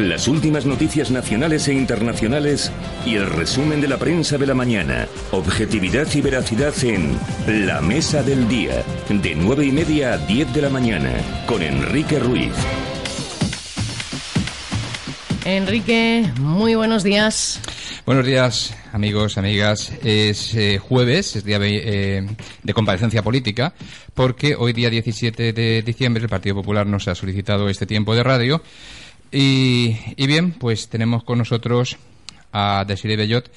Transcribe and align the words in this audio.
Las 0.00 0.28
últimas 0.28 0.64
noticias 0.64 1.10
nacionales 1.10 1.68
e 1.68 1.74
internacionales 1.74 2.72
y 3.04 3.16
el 3.16 3.26
resumen 3.26 3.82
de 3.82 3.88
la 3.88 3.98
prensa 3.98 4.38
de 4.38 4.46
la 4.46 4.54
mañana. 4.54 5.06
Objetividad 5.30 6.08
y 6.14 6.22
veracidad 6.22 6.72
en 6.82 7.18
La 7.66 7.82
Mesa 7.82 8.22
del 8.22 8.48
Día. 8.48 8.82
De 9.10 9.34
nueve 9.34 9.66
y 9.66 9.72
media 9.72 10.14
a 10.14 10.16
10 10.16 10.54
de 10.54 10.62
la 10.62 10.70
mañana. 10.70 11.12
Con 11.46 11.60
Enrique 11.60 12.18
Ruiz. 12.18 12.54
Enrique, 15.44 16.32
muy 16.40 16.76
buenos 16.76 17.02
días. 17.02 17.60
Buenos 18.06 18.24
días, 18.24 18.74
amigos, 18.94 19.36
amigas. 19.36 19.92
Es 20.02 20.54
eh, 20.54 20.78
jueves, 20.78 21.36
es 21.36 21.44
día 21.44 21.58
de, 21.58 22.16
eh, 22.16 22.26
de, 22.62 22.74
comparecencia 22.74 23.22
política, 23.22 23.74
porque 24.14 24.54
hoy, 24.54 24.72
día 24.72 24.88
17 24.88 25.52
de 25.52 25.82
diciembre, 25.82 26.22
el 26.22 26.30
Partido 26.30 26.54
Popular 26.54 26.86
nos 26.86 27.06
ha 27.08 27.14
solicitado 27.14 27.68
este 27.68 27.84
tiempo 27.84 28.14
de 28.14 28.22
radio 28.22 28.62
y, 29.32 30.26
bien, 30.26 30.52
pues 30.52 30.88
tenemos 30.88 31.24
con 31.24 31.38
nosotros 31.38 31.96
a 32.52 32.84
Desiree 32.86 33.16
Bellot. 33.16 33.50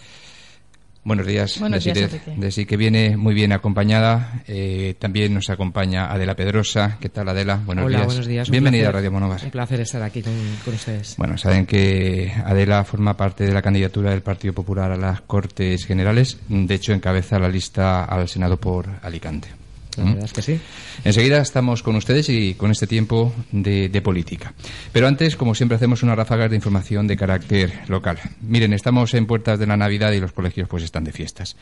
Buenos 1.05 1.27
días, 1.27 1.59
Buenos 1.59 1.83
Desiree, 1.83 2.65
que 2.65 2.77
viene 2.77 3.17
muy 3.17 3.33
bien 3.33 3.51
acompañada. 3.51 4.41
Eh, 4.47 4.95
también 4.99 5.33
nos 5.33 5.49
acompaña 5.49 6.09
Adela 6.09 6.35
Pedrosa. 6.35 6.97
¿Qué 7.01 7.09
tal, 7.09 7.27
Adela? 7.27 7.59
Buenos 7.65 7.85
Hola, 7.85 8.05
buenos 8.05 8.25
días. 8.25 8.49
Bienvenida 8.49 8.87
a 8.87 8.93
Radio 8.93 9.11
Monóvar. 9.11 9.41
Un 9.43 9.51
placer 9.51 9.81
estar 9.81 10.01
aquí 10.01 10.21
con, 10.21 10.33
con, 10.63 10.73
ustedes. 10.73 11.15
Bueno, 11.17 11.37
saben 11.37 11.65
que 11.65 12.31
Adela 12.45 12.85
forma 12.85 13.17
parte 13.17 13.43
de 13.45 13.51
la 13.51 13.61
candidatura 13.61 14.11
del 14.11 14.21
Partido 14.21 14.53
Popular 14.53 14.91
a 14.91 14.97
las 14.97 15.19
Cortes 15.21 15.85
Generales. 15.85 16.37
De 16.47 16.73
hecho, 16.73 16.93
encabeza 16.93 17.37
la 17.37 17.49
lista 17.49 18.05
al 18.05 18.29
Senado 18.29 18.55
por 18.55 18.87
Alicante. 19.01 19.62
Verdad 19.97 20.29
que 20.29 20.41
sí. 20.41 20.59
Enseguida 21.03 21.41
estamos 21.41 21.83
con 21.83 21.95
ustedes 21.95 22.29
y 22.29 22.53
con 22.55 22.71
este 22.71 22.87
tiempo 22.87 23.33
de, 23.51 23.89
de, 23.89 24.01
política. 24.01 24.53
Pero 24.91 25.07
antes, 25.07 25.35
como 25.35 25.55
siempre, 25.55 25.75
hacemos 25.75 26.03
una 26.03 26.15
ráfaga 26.15 26.49
de 26.49 26.55
información 26.55 27.07
de 27.07 27.17
carácter 27.17 27.81
local. 27.87 28.19
Miren, 28.41 28.73
estamos 28.73 29.13
en 29.13 29.25
puertas 29.25 29.59
de 29.59 29.67
la 29.67 29.77
Navidad 29.77 30.11
y 30.11 30.19
los 30.19 30.31
colegios 30.31 30.67
pues 30.67 30.83
están 30.83 31.03
de 31.03 31.11
fiestas. 31.11 31.55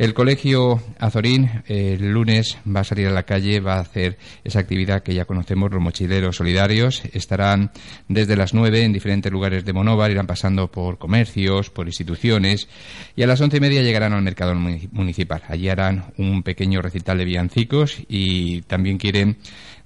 El 0.00 0.14
colegio 0.14 0.82
Azorín 0.98 1.62
el 1.66 2.10
lunes 2.12 2.56
va 2.66 2.80
a 2.80 2.84
salir 2.84 3.08
a 3.08 3.10
la 3.10 3.24
calle, 3.24 3.60
va 3.60 3.74
a 3.74 3.80
hacer 3.80 4.16
esa 4.44 4.58
actividad 4.60 5.02
que 5.02 5.12
ya 5.12 5.26
conocemos, 5.26 5.70
los 5.70 5.82
mochileros 5.82 6.36
solidarios. 6.36 7.02
Estarán 7.12 7.70
desde 8.08 8.34
las 8.34 8.54
nueve 8.54 8.82
en 8.82 8.94
diferentes 8.94 9.30
lugares 9.30 9.66
de 9.66 9.74
Monóvar, 9.74 10.10
irán 10.10 10.26
pasando 10.26 10.70
por 10.70 10.96
comercios, 10.96 11.68
por 11.68 11.86
instituciones 11.86 12.66
y 13.14 13.24
a 13.24 13.26
las 13.26 13.42
once 13.42 13.58
y 13.58 13.60
media 13.60 13.82
llegarán 13.82 14.14
al 14.14 14.22
mercado 14.22 14.54
municipal. 14.54 15.42
Allí 15.48 15.68
harán 15.68 16.14
un 16.16 16.42
pequeño 16.44 16.80
recital 16.80 17.18
de 17.18 17.26
villancicos 17.26 17.98
y 18.08 18.62
también 18.62 18.96
quieren 18.96 19.36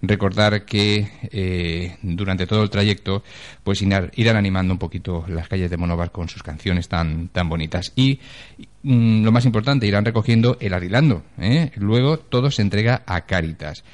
recordar 0.09 0.65
que 0.65 1.09
eh, 1.31 1.97
durante 2.03 2.47
todo 2.47 2.63
el 2.63 2.71
trayecto 2.71 3.23
pues 3.63 3.83
irán 3.83 4.37
animando 4.37 4.75
un 4.75 4.79
poquito 4.79 5.25
las 5.29 5.49
calles 5.49 5.71
de 5.71 5.77
Monóvar 5.77 6.11
con 6.11 6.29
sus 6.29 6.43
canciones 6.43 6.89
tan, 6.89 7.29
tan 7.29 7.49
bonitas. 7.49 7.93
Y 7.97 8.21
mm, 8.83 9.25
lo 9.25 9.33
más 9.33 9.45
importante, 9.45 9.87
irán 9.87 10.05
recogiendo 10.05 10.57
el 10.61 10.75
arilando. 10.75 11.23
¿eh? 11.39 11.71
Luego 11.77 12.19
todo 12.19 12.51
se 12.51 12.63
entrega 12.63 13.03
a 13.07 13.23
Cáritas. 13.23 13.85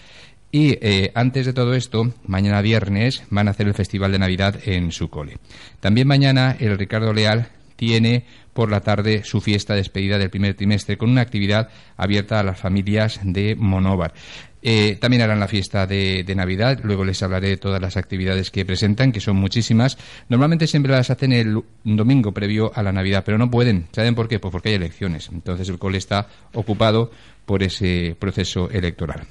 Y 0.53 0.79
eh, 0.81 1.13
antes 1.15 1.47
de 1.47 1.53
todo 1.53 1.75
esto, 1.75 2.13
mañana 2.27 2.61
viernes 2.61 3.23
van 3.31 3.47
a 3.47 3.53
hacer 3.53 3.69
el 3.69 3.75
Festival 3.75 4.11
de 4.11 4.19
Navidad 4.19 4.61
en 4.65 4.91
su 4.91 5.09
cole. 5.09 5.39
También 5.79 6.09
mañana 6.09 6.57
el 6.59 6.77
Ricardo 6.77 7.13
Leal 7.13 7.49
tiene 7.77 8.25
por 8.53 8.71
la 8.71 8.81
tarde 8.81 9.23
su 9.25 9.41
fiesta 9.41 9.75
despedida 9.75 10.19
del 10.19 10.29
primer 10.29 10.55
trimestre 10.55 10.99
con 10.99 11.09
una 11.09 11.23
actividad 11.23 11.71
abierta 11.97 12.39
a 12.39 12.43
las 12.43 12.59
familias 12.59 13.21
de 13.23 13.55
Monóvar. 13.57 14.13
Eh, 14.63 14.97
también 15.01 15.23
harán 15.23 15.41
la 15.41 15.49
fiesta 15.49 15.87
de, 15.87 16.25
Navidad, 16.37 16.81
luego 16.83 17.05
les 17.05 17.23
hablaré 17.23 17.49
de 17.49 17.57
todas 17.57 17.81
las 17.81 17.97
actividades 17.97 18.51
que 18.51 18.65
presentan, 18.65 19.13
que 19.13 19.21
son 19.21 19.37
muchísimas. 19.37 19.99
Normalmente 20.29 20.67
siempre 20.67 20.93
las 20.93 21.11
hacen 21.11 21.33
el 21.33 21.63
domingo 21.85 22.33
previo 22.33 22.71
a 22.75 22.83
la 22.83 22.93
Navidad, 22.93 23.23
pero 23.25 23.39
no 23.39 23.51
pueden. 23.51 23.87
¿Saben 23.93 24.15
por 24.15 24.29
qué? 24.29 24.39
Pues 24.39 24.53
porque 24.53 24.71
hay 24.71 24.75
elecciones. 24.77 25.29
Entonces 25.33 25.69
el 25.69 25.79
cole 25.79 25.99
está 25.99 26.29
ocupado 26.53 27.11
por 27.47 27.63
ese 27.63 28.17
proceso 28.19 28.71
electoral. 28.71 29.27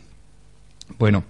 Bueno, 0.98 1.24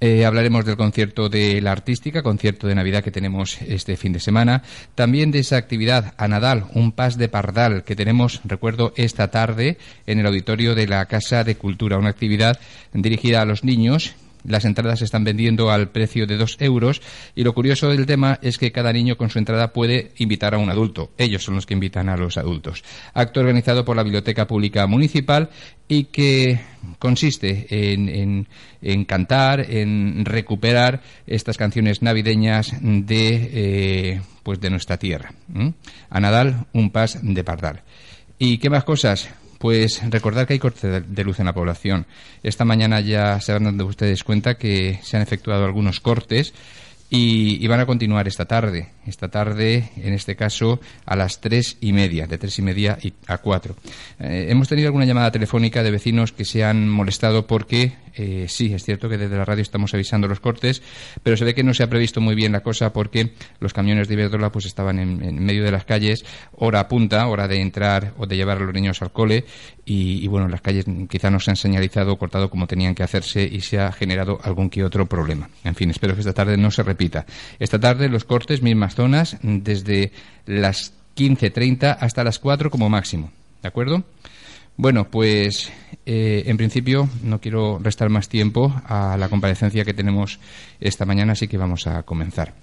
eh, 0.00 0.26
hablaremos 0.26 0.64
del 0.64 0.76
concierto 0.76 1.28
de 1.28 1.60
la 1.62 1.72
artística, 1.72 2.22
concierto 2.22 2.66
de 2.66 2.74
Navidad 2.74 3.02
que 3.02 3.10
tenemos 3.10 3.60
este 3.62 3.96
fin 3.96 4.12
de 4.12 4.20
semana. 4.20 4.62
También 4.94 5.30
de 5.30 5.38
esa 5.38 5.56
actividad 5.56 6.14
a 6.18 6.28
Nadal, 6.28 6.66
un 6.74 6.92
pas 6.92 7.16
de 7.16 7.28
pardal 7.28 7.84
que 7.84 7.96
tenemos, 7.96 8.40
recuerdo, 8.44 8.92
esta 8.96 9.30
tarde 9.30 9.78
en 10.06 10.18
el 10.18 10.26
auditorio 10.26 10.74
de 10.74 10.86
la 10.86 11.06
Casa 11.06 11.44
de 11.44 11.56
Cultura. 11.56 11.98
Una 11.98 12.10
actividad 12.10 12.60
dirigida 12.92 13.40
a 13.40 13.46
los 13.46 13.64
niños 13.64 14.14
las 14.46 14.64
entradas 14.64 15.00
se 15.00 15.04
están 15.04 15.24
vendiendo 15.24 15.70
al 15.70 15.90
precio 15.90 16.26
de 16.26 16.36
dos 16.36 16.56
euros 16.60 17.02
y 17.34 17.44
lo 17.44 17.54
curioso 17.54 17.88
del 17.88 18.06
tema 18.06 18.38
es 18.42 18.58
que 18.58 18.72
cada 18.72 18.92
niño 18.92 19.16
con 19.16 19.30
su 19.30 19.38
entrada 19.38 19.72
puede 19.72 20.12
invitar 20.18 20.54
a 20.54 20.58
un 20.58 20.70
adulto. 20.70 21.10
Ellos 21.18 21.44
son 21.44 21.56
los 21.56 21.66
que 21.66 21.74
invitan 21.74 22.08
a 22.08 22.16
los 22.16 22.36
adultos. 22.36 22.82
Acto 23.14 23.40
organizado 23.40 23.84
por 23.84 23.96
la 23.96 24.02
Biblioteca 24.02 24.46
Pública 24.46 24.86
Municipal 24.86 25.50
y 25.88 26.04
que 26.04 26.60
consiste 26.98 27.66
en, 27.70 28.46
en, 28.82 29.04
cantar, 29.04 29.70
en 29.70 30.24
recuperar 30.24 31.02
estas 31.26 31.56
canciones 31.56 32.02
navideñas 32.02 32.72
de, 32.80 33.50
eh, 33.52 34.20
pues 34.42 34.60
de 34.60 34.70
nuestra 34.70 34.98
tierra. 34.98 35.32
A 36.10 36.20
Nadal, 36.20 36.66
un 36.72 36.90
pas 36.90 37.18
de 37.22 37.44
pardal. 37.44 37.82
¿Y 38.38 38.58
qué 38.58 38.70
más 38.70 38.84
cosas? 38.84 39.28
Pues 39.66 40.00
recordar 40.08 40.46
que 40.46 40.52
hay 40.52 40.60
corte 40.60 41.00
de 41.00 41.24
luz 41.24 41.40
en 41.40 41.46
la 41.46 41.52
población. 41.52 42.06
Esta 42.44 42.64
mañana 42.64 43.00
ya 43.00 43.40
se 43.40 43.52
van 43.52 43.64
dando 43.64 43.84
ustedes 43.86 44.22
cuenta 44.22 44.54
que 44.54 45.00
se 45.02 45.16
han 45.16 45.24
efectuado 45.24 45.64
algunos 45.64 45.98
cortes 45.98 46.54
y, 47.10 47.66
van 47.66 47.80
a 47.80 47.86
continuar 47.86 48.28
esta 48.28 48.44
tarde. 48.44 48.90
Esta 49.06 49.28
tarde, 49.28 49.90
en 49.96 50.12
este 50.12 50.36
caso, 50.36 50.80
a 51.04 51.16
las 51.16 51.40
tres 51.40 51.78
y 51.80 51.92
media, 51.92 52.26
de 52.26 52.38
tres 52.38 52.58
y 52.58 52.62
media 52.62 52.98
a 53.26 53.38
cuatro. 53.38 53.76
Eh, 54.18 54.46
hemos 54.50 54.68
tenido 54.68 54.88
alguna 54.88 55.04
llamada 55.04 55.30
telefónica 55.30 55.82
de 55.82 55.90
vecinos 55.90 56.32
que 56.32 56.44
se 56.44 56.64
han 56.64 56.88
molestado 56.88 57.46
porque 57.46 57.94
eh, 58.16 58.46
sí, 58.48 58.72
es 58.72 58.82
cierto 58.82 59.08
que 59.08 59.18
desde 59.18 59.36
la 59.36 59.44
radio 59.44 59.62
estamos 59.62 59.92
avisando 59.92 60.26
los 60.26 60.40
cortes, 60.40 60.82
pero 61.22 61.36
se 61.36 61.44
ve 61.44 61.54
que 61.54 61.62
no 61.62 61.74
se 61.74 61.82
ha 61.82 61.90
previsto 61.90 62.20
muy 62.20 62.34
bien 62.34 62.52
la 62.52 62.62
cosa 62.62 62.92
porque 62.92 63.32
los 63.60 63.74
camiones 63.74 64.08
de 64.08 64.14
Iberdrola 64.14 64.50
pues 64.50 64.64
estaban 64.64 64.98
en, 64.98 65.44
medio 65.44 65.62
de 65.62 65.70
las 65.70 65.84
calles, 65.84 66.24
hora 66.52 66.88
punta, 66.88 67.26
hora 67.26 67.46
de 67.46 67.60
entrar 67.60 68.14
o 68.16 68.26
de 68.26 68.36
llevar 68.36 68.56
a 68.56 68.60
los 68.60 68.72
niños 68.72 69.02
al 69.02 69.12
cole 69.12 69.44
y, 69.84 70.26
bueno, 70.26 70.48
las 70.48 70.62
calles 70.62 70.84
quizá 71.08 71.30
no 71.30 71.38
se 71.38 71.50
han 71.50 71.56
señalizado 71.56 72.12
o 72.12 72.18
cortado 72.18 72.50
como 72.50 72.66
tenían 72.66 72.94
que 72.94 73.04
hacerse 73.04 73.44
y 73.44 73.60
se 73.60 73.78
ha 73.78 73.92
generado 73.92 74.40
algún 74.42 74.68
que 74.68 74.82
otro 74.82 75.06
problema. 75.06 75.48
En 75.62 75.76
fin, 75.76 75.90
espero 75.90 76.14
que 76.14 76.20
esta 76.20 76.32
tarde 76.32 76.56
no 76.56 76.72
se 76.72 76.82
repita. 76.82 77.24
Esta 77.60 77.78
tarde 77.78 78.08
los 78.08 78.24
cortes, 78.24 78.62
mismas 78.62 78.95
zonas, 78.96 79.36
desde 79.42 80.10
las 80.46 80.92
15.30 81.16 81.96
hasta 82.00 82.24
las 82.24 82.38
4 82.40 82.70
como 82.70 82.88
máximo. 82.88 83.30
¿De 83.62 83.68
acuerdo? 83.68 84.04
Bueno, 84.76 85.10
pues 85.10 85.72
eh, 86.04 86.44
en 86.46 86.56
principio 86.56 87.08
no 87.22 87.40
quiero 87.40 87.78
restar 87.78 88.10
más 88.10 88.28
tiempo 88.28 88.74
a 88.86 89.16
la 89.16 89.28
comparecencia 89.28 89.84
que 89.84 89.94
tenemos 89.94 90.38
esta 90.80 91.06
mañana, 91.06 91.32
así 91.32 91.48
que 91.48 91.56
vamos 91.56 91.86
a 91.86 92.02
comenzar. 92.02 92.54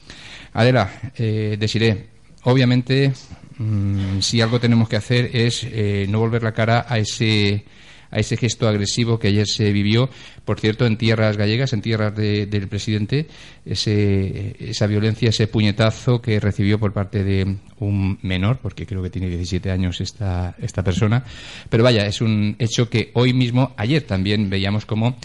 Adela, 0.53 0.91
eh, 1.17 1.57
deciré, 1.59 2.09
obviamente, 2.44 3.13
mm, 3.57 4.19
si 4.19 4.41
algo 4.41 4.59
tenemos 4.59 4.88
que 4.88 4.97
hacer 4.97 5.31
es 5.33 5.63
eh, 5.63 6.06
no 6.07 6.19
volver 6.19 6.44
la 6.44 6.51
cara 6.51 6.86
a 6.88 7.00
ese 7.00 7.65
a 8.13 8.19
ese 8.19 8.38
gesto 8.38 8.68
agresivo 8.68 9.18
que 9.18 9.30
ayer 9.30 9.48
se 9.48 9.71
vivió, 9.71 10.10
por 10.45 10.60
cierto, 10.60 10.86
en 10.86 10.98
tierras 10.98 11.36
gallegas, 11.36 11.74
en 11.74 11.81
tierras 11.81 12.15
del 12.15 12.68
presidente, 12.68 13.27
ese, 13.65 14.56
esa 14.60 14.88
violencia, 14.88 15.30
ese 15.30 15.48
puñetazo 15.48 16.21
que 16.21 16.39
recibió 16.39 16.80
por 16.80 16.94
parte 16.94 17.24
de 17.24 17.57
un 17.80 18.19
menor, 18.21 18.60
porque 18.62 18.86
creo 18.86 19.01
que 19.01 19.10
tiene 19.10 19.30
17 19.30 19.71
años 19.71 20.00
esta, 20.00 20.56
esta 20.62 20.83
persona. 20.83 21.24
Pero 21.69 21.83
vaya, 21.83 22.06
es 22.06 22.21
un 22.21 22.56
hecho 22.60 22.89
que 22.89 23.12
hoy 23.13 23.33
mismo, 23.33 23.74
ayer 23.77 24.04
también 24.04 24.50
veíamos 24.50 24.86
como 24.86 25.18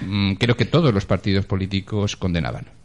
mm, 0.00 0.34
creo 0.34 0.56
que 0.56 0.64
todos 0.64 0.94
los 0.94 1.04
partidos 1.04 1.44
políticos 1.44 2.16
condenaban. 2.16 2.79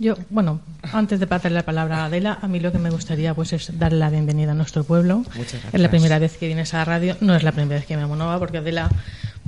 Yo, 0.00 0.14
bueno, 0.30 0.60
antes 0.92 1.18
de 1.18 1.26
pasarle 1.26 1.56
la 1.56 1.64
palabra 1.64 1.98
a 1.98 2.04
Adela, 2.04 2.38
a 2.40 2.46
mí 2.46 2.60
lo 2.60 2.70
que 2.70 2.78
me 2.78 2.90
gustaría 2.90 3.34
pues 3.34 3.52
es 3.52 3.76
darle 3.78 3.98
la 3.98 4.10
bienvenida 4.10 4.52
a 4.52 4.54
nuestro 4.54 4.84
pueblo. 4.84 5.18
Muchas 5.18 5.52
gracias. 5.52 5.74
Es 5.74 5.80
la 5.80 5.90
primera 5.90 6.18
vez 6.20 6.36
que 6.36 6.46
vienes 6.46 6.72
a 6.74 6.78
la 6.78 6.84
radio, 6.84 7.16
no 7.20 7.34
es 7.34 7.42
la 7.42 7.50
primera 7.50 7.80
vez 7.80 7.86
que 7.86 7.96
me 7.96 8.02
amonaba, 8.02 8.38
porque 8.38 8.58
Adela 8.58 8.90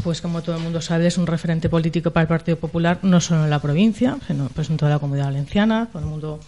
pues 0.02 0.20
como 0.20 0.42
todo 0.42 0.56
el 0.56 0.62
mundo 0.62 0.80
sabe, 0.80 1.06
es 1.06 1.18
un 1.18 1.26
referente 1.26 1.68
político 1.68 2.10
para 2.10 2.22
el 2.22 2.28
Partido 2.28 2.58
Popular, 2.58 2.98
no 3.02 3.20
solo 3.20 3.44
en 3.44 3.50
la 3.50 3.58
provincia, 3.58 4.16
sino 4.26 4.48
pues 4.48 4.70
en 4.70 4.76
toda 4.76 4.90
la 4.90 4.98
comunidad 4.98 5.26
valenciana. 5.26 5.88
Todo 5.92 6.02
el 6.02 6.08
mundo 6.08 6.40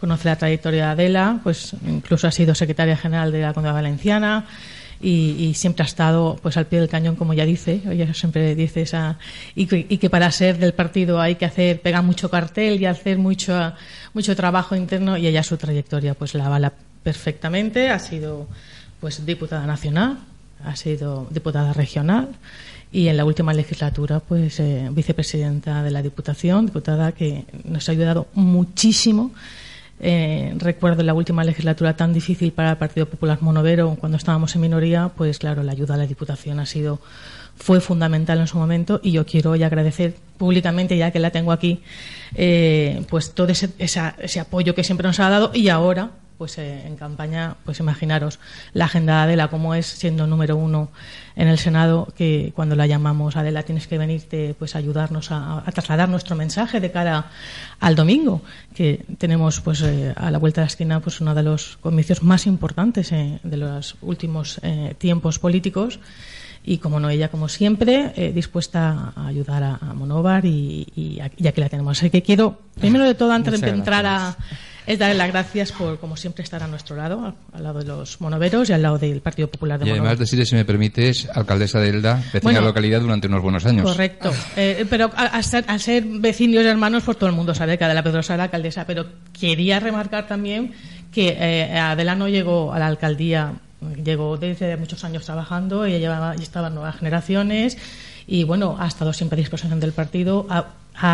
conoce 0.00 0.28
la 0.28 0.36
trayectoria 0.36 0.86
de 0.86 0.90
Adela, 0.90 1.40
pues 1.42 1.76
incluso 1.86 2.26
ha 2.26 2.30
sido 2.30 2.54
secretaria 2.54 2.96
general 2.96 3.30
de 3.30 3.42
la 3.42 3.52
comunidad 3.52 3.74
valenciana. 3.74 4.46
Y, 5.06 5.52
siempre 5.54 5.82
ha 5.82 5.86
estado 5.86 6.38
pues 6.42 6.56
al 6.56 6.66
pie 6.66 6.80
del 6.80 6.88
cañón 6.88 7.14
como 7.14 7.34
ya 7.34 7.44
dice 7.44 7.82
ella 7.90 8.12
siempre 8.14 8.54
dice 8.54 8.82
esa 8.82 9.18
y 9.54 9.66
que, 9.66 10.10
para 10.10 10.30
ser 10.30 10.58
del 10.58 10.72
partido 10.72 11.20
hay 11.20 11.34
que 11.34 11.44
hacer 11.44 11.82
pegar 11.82 12.02
mucho 12.02 12.30
cartel 12.30 12.80
y 12.80 12.86
hacer 12.86 13.18
mucho 13.18 13.74
mucho 14.14 14.34
trabajo 14.34 14.74
interno 14.74 15.18
y 15.18 15.26
ella 15.26 15.42
su 15.42 15.58
trayectoria 15.58 16.14
pues 16.14 16.34
la 16.34 16.46
avala 16.46 16.72
perfectamente 17.02 17.90
ha 17.90 17.98
sido 17.98 18.48
pues 19.00 19.26
diputada 19.26 19.66
nacional 19.66 20.18
ha 20.64 20.74
sido 20.74 21.28
diputada 21.30 21.74
regional 21.74 22.30
y 22.94 23.08
en 23.08 23.16
la 23.16 23.24
última 23.24 23.52
legislatura 23.52 24.20
pues 24.20 24.60
eh, 24.60 24.88
vicepresidenta 24.92 25.82
de 25.82 25.90
la 25.90 26.00
Diputación, 26.00 26.66
diputada 26.66 27.10
que 27.10 27.44
nos 27.64 27.88
ha 27.88 27.92
ayudado 27.92 28.28
muchísimo. 28.34 29.32
Eh, 30.00 30.54
recuerdo 30.58 31.02
la 31.02 31.14
última 31.14 31.44
legislatura 31.44 31.96
tan 31.96 32.12
difícil 32.12 32.52
para 32.52 32.72
el 32.72 32.76
Partido 32.76 33.06
Popular 33.06 33.38
Monovero 33.40 33.96
cuando 33.98 34.18
estábamos 34.18 34.54
en 34.54 34.60
minoría, 34.60 35.10
pues 35.16 35.38
claro, 35.38 35.62
la 35.62 35.72
ayuda 35.72 35.94
a 35.94 35.96
la 35.96 36.06
Diputación 36.06 36.58
ha 36.60 36.66
sido 36.66 37.00
fue 37.56 37.80
fundamental 37.80 38.40
en 38.40 38.48
su 38.48 38.58
momento 38.58 39.00
y 39.02 39.12
yo 39.12 39.24
quiero 39.24 39.52
hoy 39.52 39.62
agradecer 39.62 40.16
públicamente, 40.36 40.96
ya 40.96 41.12
que 41.12 41.20
la 41.20 41.30
tengo 41.30 41.52
aquí, 41.52 41.80
eh, 42.34 43.04
pues 43.08 43.32
todo 43.32 43.48
ese, 43.48 43.70
ese 43.78 44.40
apoyo 44.40 44.74
que 44.74 44.82
siempre 44.82 45.06
nos 45.06 45.20
ha 45.20 45.30
dado 45.30 45.52
y 45.54 45.68
ahora 45.68 46.10
pues 46.38 46.58
eh, 46.58 46.86
en 46.86 46.96
campaña, 46.96 47.56
pues 47.64 47.80
imaginaros 47.80 48.38
la 48.72 48.86
agenda 48.86 49.16
de 49.16 49.22
Adela 49.22 49.48
como 49.48 49.74
es 49.74 49.86
siendo 49.86 50.26
número 50.26 50.56
uno 50.56 50.90
en 51.36 51.48
el 51.48 51.58
Senado, 51.58 52.08
que 52.16 52.52
cuando 52.54 52.76
la 52.76 52.86
llamamos 52.86 53.36
Adela 53.36 53.62
tienes 53.62 53.86
que 53.86 53.98
venirte 53.98 54.54
pues 54.58 54.74
a 54.74 54.78
ayudarnos 54.78 55.30
a, 55.30 55.64
trasladar 55.72 56.08
nuestro 56.08 56.36
mensaje 56.36 56.80
de 56.80 56.90
cara 56.90 57.30
al 57.80 57.94
domingo, 57.94 58.42
que 58.74 59.04
tenemos 59.18 59.60
pues 59.60 59.82
eh, 59.82 60.12
a 60.16 60.30
la 60.30 60.38
vuelta 60.38 60.60
de 60.60 60.64
la 60.64 60.68
esquina 60.68 61.00
pues 61.00 61.20
uno 61.20 61.34
de 61.34 61.42
los 61.42 61.76
comicios 61.78 62.22
más 62.22 62.46
importantes 62.46 63.12
eh, 63.12 63.40
de 63.42 63.56
los 63.56 63.96
últimos 64.02 64.60
tiempos 64.98 65.38
políticos. 65.38 66.00
Y 66.66 66.78
como 66.78 66.98
no 66.98 67.10
ella 67.10 67.28
como 67.28 67.48
siempre 67.48 68.32
dispuesta 68.34 69.12
a 69.14 69.26
ayudar 69.26 69.62
a, 69.62 69.92
Monóvar 69.92 70.46
y, 70.46 71.20
ya 71.36 71.52
que 71.52 71.60
la 71.60 71.68
tenemos. 71.68 71.98
Así 71.98 72.08
que 72.08 72.22
quiero 72.22 72.58
primero 72.80 73.04
de 73.04 73.14
todo 73.14 73.32
antes 73.32 73.60
de 73.60 73.68
entrar 73.68 74.06
a 74.06 74.34
es 74.86 74.98
darle 74.98 75.14
las 75.14 75.28
gracias 75.28 75.72
por, 75.72 75.98
como 75.98 76.16
siempre, 76.16 76.42
estar 76.42 76.62
a 76.62 76.66
nuestro 76.66 76.96
lado, 76.96 77.34
al 77.52 77.62
lado 77.62 77.78
de 77.78 77.86
los 77.86 78.20
monoveros 78.20 78.68
y 78.68 78.72
al 78.72 78.82
lado 78.82 78.98
del 78.98 79.20
Partido 79.20 79.48
Popular 79.48 79.80
de 79.80 79.86
Y 79.86 79.90
además 79.90 80.18
decirle, 80.18 80.44
si 80.44 80.54
me 80.54 80.64
permites, 80.64 81.28
alcaldesa 81.32 81.80
de 81.80 81.88
Elda, 81.88 82.22
vecina 82.32 82.52
de 82.52 82.60
la 82.60 82.66
localidad 82.66 83.00
durante 83.00 83.26
unos 83.26 83.42
buenos 83.42 83.64
años. 83.64 83.90
Correcto. 83.90 84.32
Eh, 84.56 84.86
pero 84.88 85.10
al 85.16 85.42
ser, 85.44 85.64
ser, 85.80 86.04
vecinos 86.04 86.62
y 86.62 86.66
hermanos, 86.66 87.02
pues 87.04 87.16
todo 87.16 87.30
el 87.30 87.36
mundo 87.36 87.54
sabe 87.54 87.78
que 87.78 87.84
Adela 87.84 88.02
Pedrosa 88.02 88.34
era 88.34 88.44
alcaldesa. 88.44 88.86
Pero 88.86 89.06
quería 89.38 89.80
remarcar 89.80 90.26
también 90.26 90.72
que 91.12 91.36
eh, 91.38 91.78
Adela 91.78 92.14
no 92.14 92.28
llegó 92.28 92.72
a 92.72 92.78
la 92.78 92.86
alcaldía, 92.86 93.54
llegó 94.02 94.36
desde 94.36 94.76
muchos 94.76 95.04
años 95.04 95.24
trabajando, 95.24 95.84
ella 95.84 95.98
llevaba, 95.98 96.34
estaba 96.34 96.68
en 96.68 96.74
nuevas 96.74 96.96
generaciones 96.96 97.78
y 98.26 98.44
bueno, 98.44 98.76
ha 98.78 98.86
estado 98.86 99.12
siempre 99.12 99.36
a 99.36 99.40
disposición 99.40 99.80
del 99.80 99.92
partido, 99.92 100.46
ha 100.48 100.66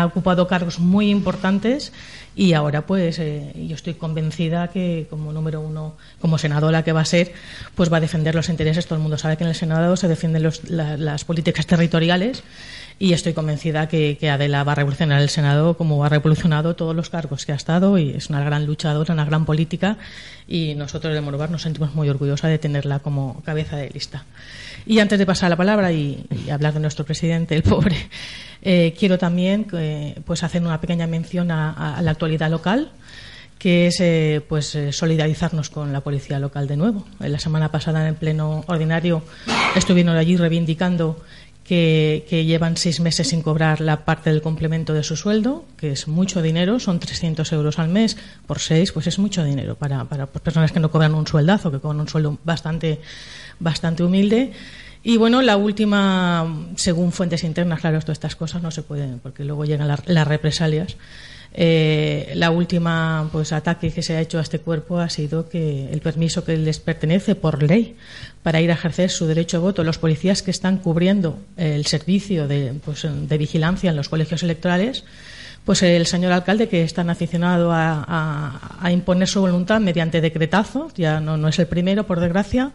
ocupado 0.05 0.47
cargos 0.47 0.79
muy 0.79 1.09
importantes 1.09 1.91
y 2.35 2.53
ahora 2.53 2.85
pues 2.85 3.19
eh, 3.19 3.51
yo 3.67 3.75
estoy 3.75 3.95
convencida 3.95 4.69
que 4.69 5.07
como 5.09 5.33
número 5.33 5.59
uno, 5.59 5.95
como 6.19 6.37
senadora 6.37 6.83
que 6.83 6.93
va 6.93 7.01
a 7.01 7.05
ser, 7.05 7.33
pues 7.75 7.91
va 7.91 7.97
a 7.97 7.99
defender 7.99 8.35
los 8.35 8.49
intereses. 8.49 8.85
Todo 8.85 8.95
el 8.95 9.01
mundo 9.01 9.17
sabe 9.17 9.37
que 9.37 9.43
en 9.43 9.49
el 9.49 9.55
Senado 9.55 9.97
se 9.97 10.07
defienden 10.07 10.49
las 10.69 11.25
políticas 11.25 11.65
territoriales 11.65 12.43
y 13.01 13.13
estoy 13.13 13.33
convencida 13.33 13.87
que, 13.87 14.29
Adela 14.29 14.63
va 14.63 14.73
a 14.73 14.75
revolucionar 14.75 15.23
el 15.23 15.29
Senado 15.29 15.75
como 15.75 16.05
ha 16.05 16.09
revolucionado 16.09 16.75
todos 16.75 16.95
los 16.95 17.09
cargos 17.09 17.47
que 17.47 17.51
ha 17.51 17.55
estado 17.55 17.97
y 17.97 18.11
es 18.11 18.29
una 18.29 18.43
gran 18.43 18.67
luchadora, 18.67 19.11
una 19.11 19.25
gran 19.25 19.43
política 19.43 19.97
y 20.47 20.75
nosotros 20.75 21.11
de 21.11 21.19
Morovar 21.19 21.49
nos 21.49 21.63
sentimos 21.63 21.95
muy 21.95 22.09
orgullosa 22.09 22.47
de 22.47 22.59
tenerla 22.59 22.99
como 22.99 23.41
cabeza 23.41 23.75
de 23.75 23.89
lista. 23.89 24.25
Y 24.85 24.99
antes 24.99 25.17
de 25.17 25.25
pasar 25.25 25.49
la 25.49 25.55
palabra 25.55 25.91
y, 25.91 26.23
hablar 26.51 26.75
de 26.75 26.79
nuestro 26.79 27.03
presidente, 27.03 27.55
el 27.55 27.63
pobre, 27.63 27.95
eh, 28.61 28.93
quiero 28.95 29.17
también 29.17 29.65
eh, 29.73 30.21
pues 30.23 30.43
hacer 30.43 30.61
una 30.61 30.79
pequeña 30.79 31.07
mención 31.07 31.49
a, 31.49 31.99
la 32.03 32.11
actualidad 32.11 32.51
local 32.51 32.91
que 33.57 33.87
es 33.87 33.99
eh, 33.99 34.41
pues 34.47 34.77
solidarizarnos 34.91 35.69
con 35.71 35.91
la 35.93 36.01
policía 36.01 36.39
local 36.39 36.67
de 36.67 36.77
nuevo. 36.77 37.07
La 37.19 37.39
semana 37.39 37.71
pasada 37.71 38.01
en 38.01 38.07
el 38.07 38.15
pleno 38.15 38.63
ordinario 38.67 39.23
estuvieron 39.75 40.17
allí 40.17 40.35
reivindicando 40.35 41.19
que, 41.63 42.43
llevan 42.45 42.77
seis 42.77 42.99
meses 42.99 43.29
sin 43.29 43.41
cobrar 43.41 43.81
la 43.81 44.05
parte 44.05 44.29
del 44.29 44.41
complemento 44.41 44.93
de 44.93 45.03
su 45.03 45.15
sueldo, 45.15 45.65
que 45.77 45.91
es 45.91 46.07
mucho 46.07 46.41
dinero, 46.41 46.79
son 46.79 46.99
300 46.99 47.51
euros 47.53 47.79
al 47.79 47.87
mes 47.89 48.17
por 48.47 48.59
seis, 48.59 48.91
pues 48.91 49.07
es 49.07 49.19
mucho 49.19 49.43
dinero 49.43 49.75
para, 49.75 50.05
para 50.05 50.25
personas 50.25 50.71
que 50.71 50.79
no 50.79 50.91
cobran 50.91 51.15
un 51.15 51.27
sueldazo, 51.27 51.71
que 51.71 51.79
cobran 51.79 52.01
un 52.01 52.09
sueldo 52.09 52.37
bastante, 52.43 52.99
bastante 53.59 54.03
humilde. 54.03 54.51
Y 55.03 55.17
bueno, 55.17 55.41
la 55.41 55.57
última, 55.57 56.45
según 56.75 57.11
fuentes 57.11 57.43
internas, 57.43 57.79
claro, 57.79 57.99
todas 58.01 58.17
estas 58.17 58.35
cosas 58.35 58.61
no 58.61 58.69
se 58.69 58.83
pueden, 58.83 59.19
porque 59.19 59.43
luego 59.43 59.65
llegan 59.65 59.87
las 59.87 60.27
represalias. 60.27 60.95
Eh, 61.53 62.31
la 62.35 62.49
última 62.49 63.27
pues 63.31 63.51
ataque 63.51 63.91
que 63.91 64.01
se 64.01 64.15
ha 64.15 64.21
hecho 64.21 64.39
a 64.39 64.41
este 64.41 64.59
cuerpo 64.59 64.99
ha 64.99 65.09
sido 65.09 65.49
que 65.49 65.91
el 65.91 65.99
permiso 65.99 66.45
que 66.45 66.55
les 66.55 66.79
pertenece 66.79 67.35
por 67.35 67.61
ley 67.61 67.97
para 68.41 68.61
ir 68.61 68.71
a 68.71 68.75
ejercer 68.75 69.09
su 69.09 69.25
derecho 69.25 69.57
a 69.57 69.59
voto, 69.59 69.83
los 69.83 69.97
policías 69.97 70.41
que 70.43 70.51
están 70.51 70.77
cubriendo 70.77 71.39
el 71.57 71.85
servicio 71.85 72.47
de, 72.47 72.73
pues, 72.85 73.05
de 73.05 73.37
vigilancia 73.37 73.89
en 73.89 73.97
los 73.97 74.07
colegios 74.07 74.43
electorales, 74.43 75.03
pues 75.65 75.83
el 75.83 76.07
señor 76.07 76.31
alcalde 76.31 76.69
que 76.69 76.83
está 76.83 77.01
aficionado 77.01 77.71
a, 77.71 78.89
imponer 78.91 79.27
su 79.27 79.41
voluntad 79.41 79.79
mediante 79.79 80.21
decretazo, 80.21 80.89
ya 80.95 81.19
no, 81.19 81.37
no 81.37 81.49
es 81.49 81.59
el 81.59 81.67
primero 81.67 82.07
por 82.07 82.19
desgracia, 82.19 82.71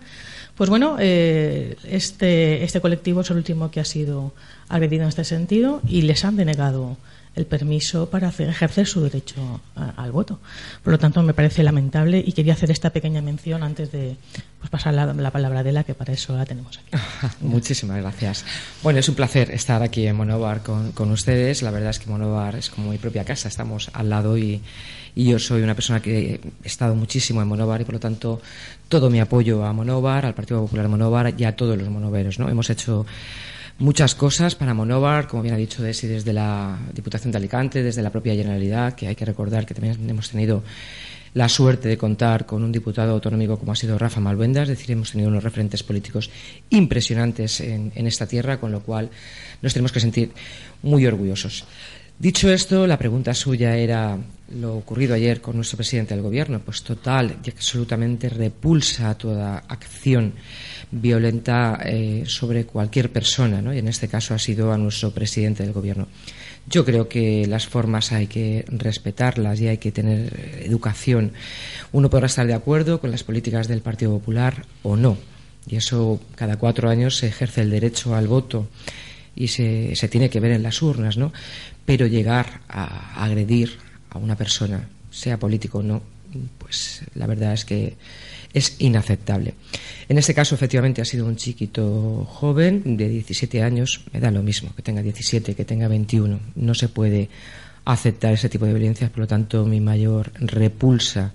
pues 0.56 0.70
bueno, 0.70 0.96
eh, 0.99 1.76
este, 1.84 2.62
este 2.62 2.81
colectivo 2.81 3.23
es 3.23 3.31
el 3.31 3.38
último 3.38 3.70
que 3.70 3.81
ha 3.81 3.84
sido 3.84 4.32
agredido 4.69 5.02
en 5.02 5.08
este 5.08 5.25
sentido 5.25 5.82
y 5.87 6.02
les 6.02 6.25
han 6.25 6.37
denegado 6.37 6.96
el 7.37 7.44
permiso 7.44 8.09
para 8.09 8.31
ejercer 8.31 8.87
su 8.87 9.03
derecho 9.03 9.61
al 9.75 10.11
voto. 10.11 10.41
Por 10.83 10.93
lo 10.93 10.99
tanto, 10.99 11.23
me 11.23 11.35
parece 11.35 11.62
lamentable 11.62 12.25
y 12.27 12.33
quería 12.33 12.55
hacer 12.55 12.71
esta 12.71 12.91
pequeña 12.91 13.21
mención 13.21 13.62
antes 13.62 13.93
de 13.93 14.17
pues, 14.59 14.71
pasar 14.71 14.94
la, 14.94 15.31
palabra 15.31 15.62
de 15.62 15.71
la 15.71 15.85
que 15.85 15.94
para 15.94 16.15
eso 16.15 16.35
la 16.35 16.47
tenemos 16.47 16.79
aquí. 16.79 16.97
Muchísimas 17.43 17.99
gracias. 17.99 18.44
Bueno, 18.83 19.00
es 19.00 19.09
un 19.11 19.15
placer 19.15 19.50
estar 19.50 19.83
aquí 19.83 20.06
en 20.06 20.17
Monobar 20.17 20.62
con, 20.62 21.11
ustedes. 21.11 21.62
La 21.62 21.71
verdad 21.71 21.91
es 21.91 21.99
que 21.99 22.09
Monobar 22.09 22.56
es 22.56 22.71
como 22.71 22.91
mi 22.91 22.99
propia 22.99 23.25
casa, 23.25 23.49
estamos 23.49 23.91
al 23.93 24.09
lado 24.09 24.38
y, 24.38 24.62
y 25.15 25.27
yo 25.27 25.38
soy 25.38 25.62
una 25.62 25.75
persona 25.75 26.00
que 26.00 26.41
he 26.65 26.67
estado 26.67 26.94
muchísimo 26.94 27.43
en 27.43 27.49
Monobar 27.49 27.83
y 27.83 27.85
por 27.85 27.94
lo 27.94 28.00
tanto 28.00 28.41
todo 28.88 29.11
mi 29.11 29.21
apoyo 29.21 29.62
a 29.66 29.75
Monobar, 29.75 30.25
al 30.25 30.35
Partido 30.35 30.62
Popular 30.62 30.88
Monobar 30.88 31.35
y 31.37 31.45
a 31.45 31.55
todos 31.55 31.76
los 31.76 31.90
monoveros. 31.90 32.38
¿no? 32.38 32.49
Hemos 32.49 32.71
hecho 32.71 33.05
muchas 33.78 34.14
cosas 34.14 34.54
para 34.54 34.75
Monóvar, 34.75 35.28
como 35.28 35.42
bien 35.42 35.54
ha 35.54 35.59
dicho 35.59 35.83
Desi, 35.83 36.06
desde 36.06 36.33
la 36.33 36.78
Diputación 36.95 37.33
de 37.33 37.38
Alicante, 37.38 37.83
desde 37.83 38.02
la 38.02 38.11
propia 38.11 38.35
Generalidad, 38.35 38.95
que 38.95 39.09
hay 39.09 39.14
que 39.14 39.25
recordar 39.25 39.66
que 39.66 39.75
también 39.75 40.09
hemos 40.09 40.30
tenido 40.30 40.62
la 41.35 41.50
suerte 41.50 41.88
de 41.88 41.99
contar 41.99 42.47
con 42.47 42.64
un 42.64 42.73
diputado 42.73 43.12
autonómico 43.12 43.59
como 43.59 43.73
ha 43.73 43.76
sido 43.76 43.99
Rafa 43.99 44.21
Malvenda, 44.21 44.62
es 44.62 44.68
decir, 44.68 44.92
hemos 44.92 45.12
tenido 45.12 45.28
unos 45.28 45.45
referentes 45.45 45.83
políticos 45.83 46.30
impresionantes 46.71 47.61
en, 47.61 47.92
esta 47.95 48.26
tierra, 48.26 48.59
con 48.59 48.73
lo 48.73 48.80
cual 48.80 49.11
nos 49.61 49.75
tenemos 49.75 49.92
que 49.92 50.00
sentir 50.00 50.33
muy 50.83 51.04
orgullosos. 51.04 51.66
Dicho 52.18 52.50
esto, 52.50 52.87
la 52.87 52.96
pregunta 52.96 53.35
suya 53.35 53.76
era 53.76 54.18
lo 54.49 54.76
ocurrido 54.76 55.14
ayer 55.14 55.42
con 55.42 55.56
nuestro 55.56 55.76
presidente 55.76 56.14
del 56.14 56.23
Gobierno, 56.23 56.61
pues 56.61 56.82
total 56.82 57.37
y 57.44 57.50
absolutamente 57.50 58.30
repulsa 58.30 59.18
toda 59.18 59.58
acción 59.68 60.32
violenta 60.90 61.78
eh, 61.85 62.23
sobre 62.26 62.64
cualquier 62.64 63.11
persona, 63.11 63.61
¿no? 63.61 63.75
y 63.75 63.78
en 63.78 63.88
este 63.88 64.08
caso 64.08 64.32
ha 64.32 64.38
sido 64.38 64.73
a 64.73 64.78
nuestro 64.78 65.11
presidente 65.11 65.62
del 65.62 65.75
Gobierno. 65.75 66.08
Yo 66.68 66.87
creo 66.87 67.06
que 67.06 67.46
las 67.46 67.66
formas 67.66 68.12
hay 68.12 68.28
que 68.28 68.64
respetarlas 68.68 69.61
y 69.61 69.68
hay 69.68 69.78
que 69.78 69.92
tener 69.92 70.61
educación. 70.62 71.32
Uno 71.92 72.08
podrá 72.08 72.26
estar 72.26 72.46
de 72.46 72.54
acuerdo 72.54 72.99
con 72.99 73.11
las 73.11 73.25
políticas 73.25 73.68
del 73.68 73.82
Partido 73.82 74.12
Popular 74.12 74.64
o 74.82 74.96
no, 74.96 75.18
y 75.68 75.76
eso 75.76 76.18
cada 76.35 76.56
cuatro 76.56 76.88
años 76.88 77.18
se 77.18 77.26
ejerce 77.26 77.61
el 77.61 77.70
derecho 77.70 78.14
al 78.14 78.26
voto 78.26 78.68
y 79.35 79.49
se, 79.49 79.94
se 79.94 80.08
tiene 80.08 80.30
que 80.30 80.40
ver 80.40 80.52
en 80.52 80.62
las 80.62 80.80
urnas, 80.80 81.18
¿no? 81.18 81.32
Pero 81.87 82.07
llegar 82.07 82.61
a 82.69 83.25
agredir 83.25 83.78
a 84.11 84.19
una 84.19 84.37
persona, 84.37 84.87
sea 85.11 85.38
político 85.38 85.78
o 85.78 85.83
no, 85.83 86.02
pues 86.59 87.02
la 87.14 87.26
verdad 87.26 87.55
es 87.55 87.64
que 87.64 87.97
es 88.52 88.76
inaceptable. 88.81 89.55
En 90.09 90.19
este 90.19 90.35
caso, 90.35 90.55
efectivamente, 90.55 91.00
ha 91.02 91.05
sido 91.05 91.26
un 91.26 91.37
chiquito 91.37 92.25
joven 92.25 92.97
de 92.97 93.09
17 93.09 93.62
años, 93.62 94.05
me 94.12 94.21
da 94.21 94.31
lo 94.31 94.43
mismo, 94.43 94.75
que 94.75 94.83
tenga 94.83 95.02
17, 95.02 95.55
que 95.55 95.64
tenga 95.64 95.88
21. 95.88 96.40
No 96.55 96.75
se 96.75 96.88
puede 96.88 97.28
aceptar 97.85 98.33
ese 98.33 98.49
tipo 98.49 98.66
de 98.66 98.73
violencias, 98.73 99.11
por 99.11 99.21
lo 99.21 99.26
tanto, 99.26 99.64
mi 99.64 99.81
mayor 99.81 100.33
repulsa 100.40 101.33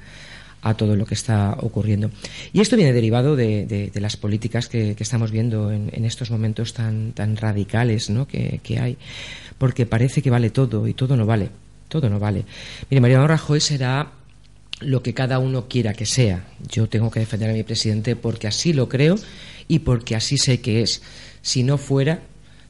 a 0.62 0.76
todo 0.76 0.96
lo 0.96 1.06
que 1.06 1.16
está 1.16 1.56
ocurriendo. 1.60 2.12
Y 2.54 2.62
esto 2.62 2.76
viene 2.76 2.94
derivado 2.94 3.36
de, 3.36 3.92
las 3.96 4.18
políticas 4.18 4.68
que, 4.68 4.96
estamos 5.00 5.32
viendo 5.32 5.72
en, 5.72 6.06
estos 6.06 6.32
momentos 6.32 6.74
tan, 6.74 7.14
tan 7.14 7.36
radicales 7.36 8.10
¿no? 8.10 8.28
que, 8.28 8.80
hay, 8.80 8.98
porque 9.58 9.86
parece 9.86 10.22
que 10.22 10.30
vale 10.30 10.50
todo 10.50 10.88
y 10.88 10.94
todo 10.94 11.18
no 11.18 11.26
vale. 11.26 11.50
Todo 11.88 12.10
no 12.10 12.20
vale. 12.20 12.46
Mire, 12.90 13.02
Mariano 13.02 13.28
Rajoy 13.28 13.60
será 13.60 14.12
lo 14.80 15.04
que 15.04 15.14
cada 15.14 15.40
uno 15.40 15.68
quiera 15.68 15.94
que 15.94 16.06
sea. 16.06 16.46
Yo 16.70 16.88
tengo 16.88 17.12
que 17.12 17.20
defender 17.20 17.50
a 17.50 17.54
mi 17.54 17.64
presidente 17.64 18.16
porque 18.16 18.48
así 18.48 18.72
lo 18.72 18.88
creo 18.88 19.16
y 19.68 19.80
porque 19.80 20.16
así 20.16 20.38
sé 20.38 20.62
que 20.62 20.82
es. 20.82 21.02
Si 21.42 21.64
no 21.64 21.78
fuera, 21.78 22.22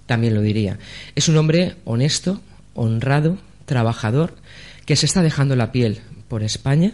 también 0.08 0.34
lo 0.34 0.42
diría. 0.42 0.80
Es 1.16 1.30
un 1.30 1.38
hombre 1.38 1.76
honesto, 1.86 2.42
honrado, 2.74 3.38
trabajador, 3.66 4.36
que 4.86 4.96
se 4.96 5.06
está 5.06 5.22
dejando 5.22 5.56
la 5.56 5.72
piel 5.72 6.00
por 6.28 6.42
España 6.42 6.94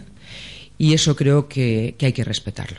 y 0.78 0.94
eso 0.94 1.16
creo 1.16 1.48
que, 1.48 1.96
hay 2.00 2.12
que 2.12 2.24
respetarlo. 2.24 2.78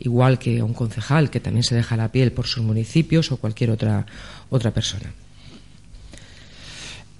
Igual 0.00 0.38
que 0.38 0.62
un 0.62 0.72
concejal 0.72 1.30
que 1.30 1.40
también 1.40 1.62
se 1.62 1.74
deja 1.74 1.96
la 1.96 2.10
piel 2.10 2.32
por 2.32 2.46
sus 2.46 2.64
municipios 2.64 3.30
o 3.30 3.36
cualquier 3.36 3.70
otra, 3.70 4.06
otra 4.48 4.70
persona. 4.70 5.12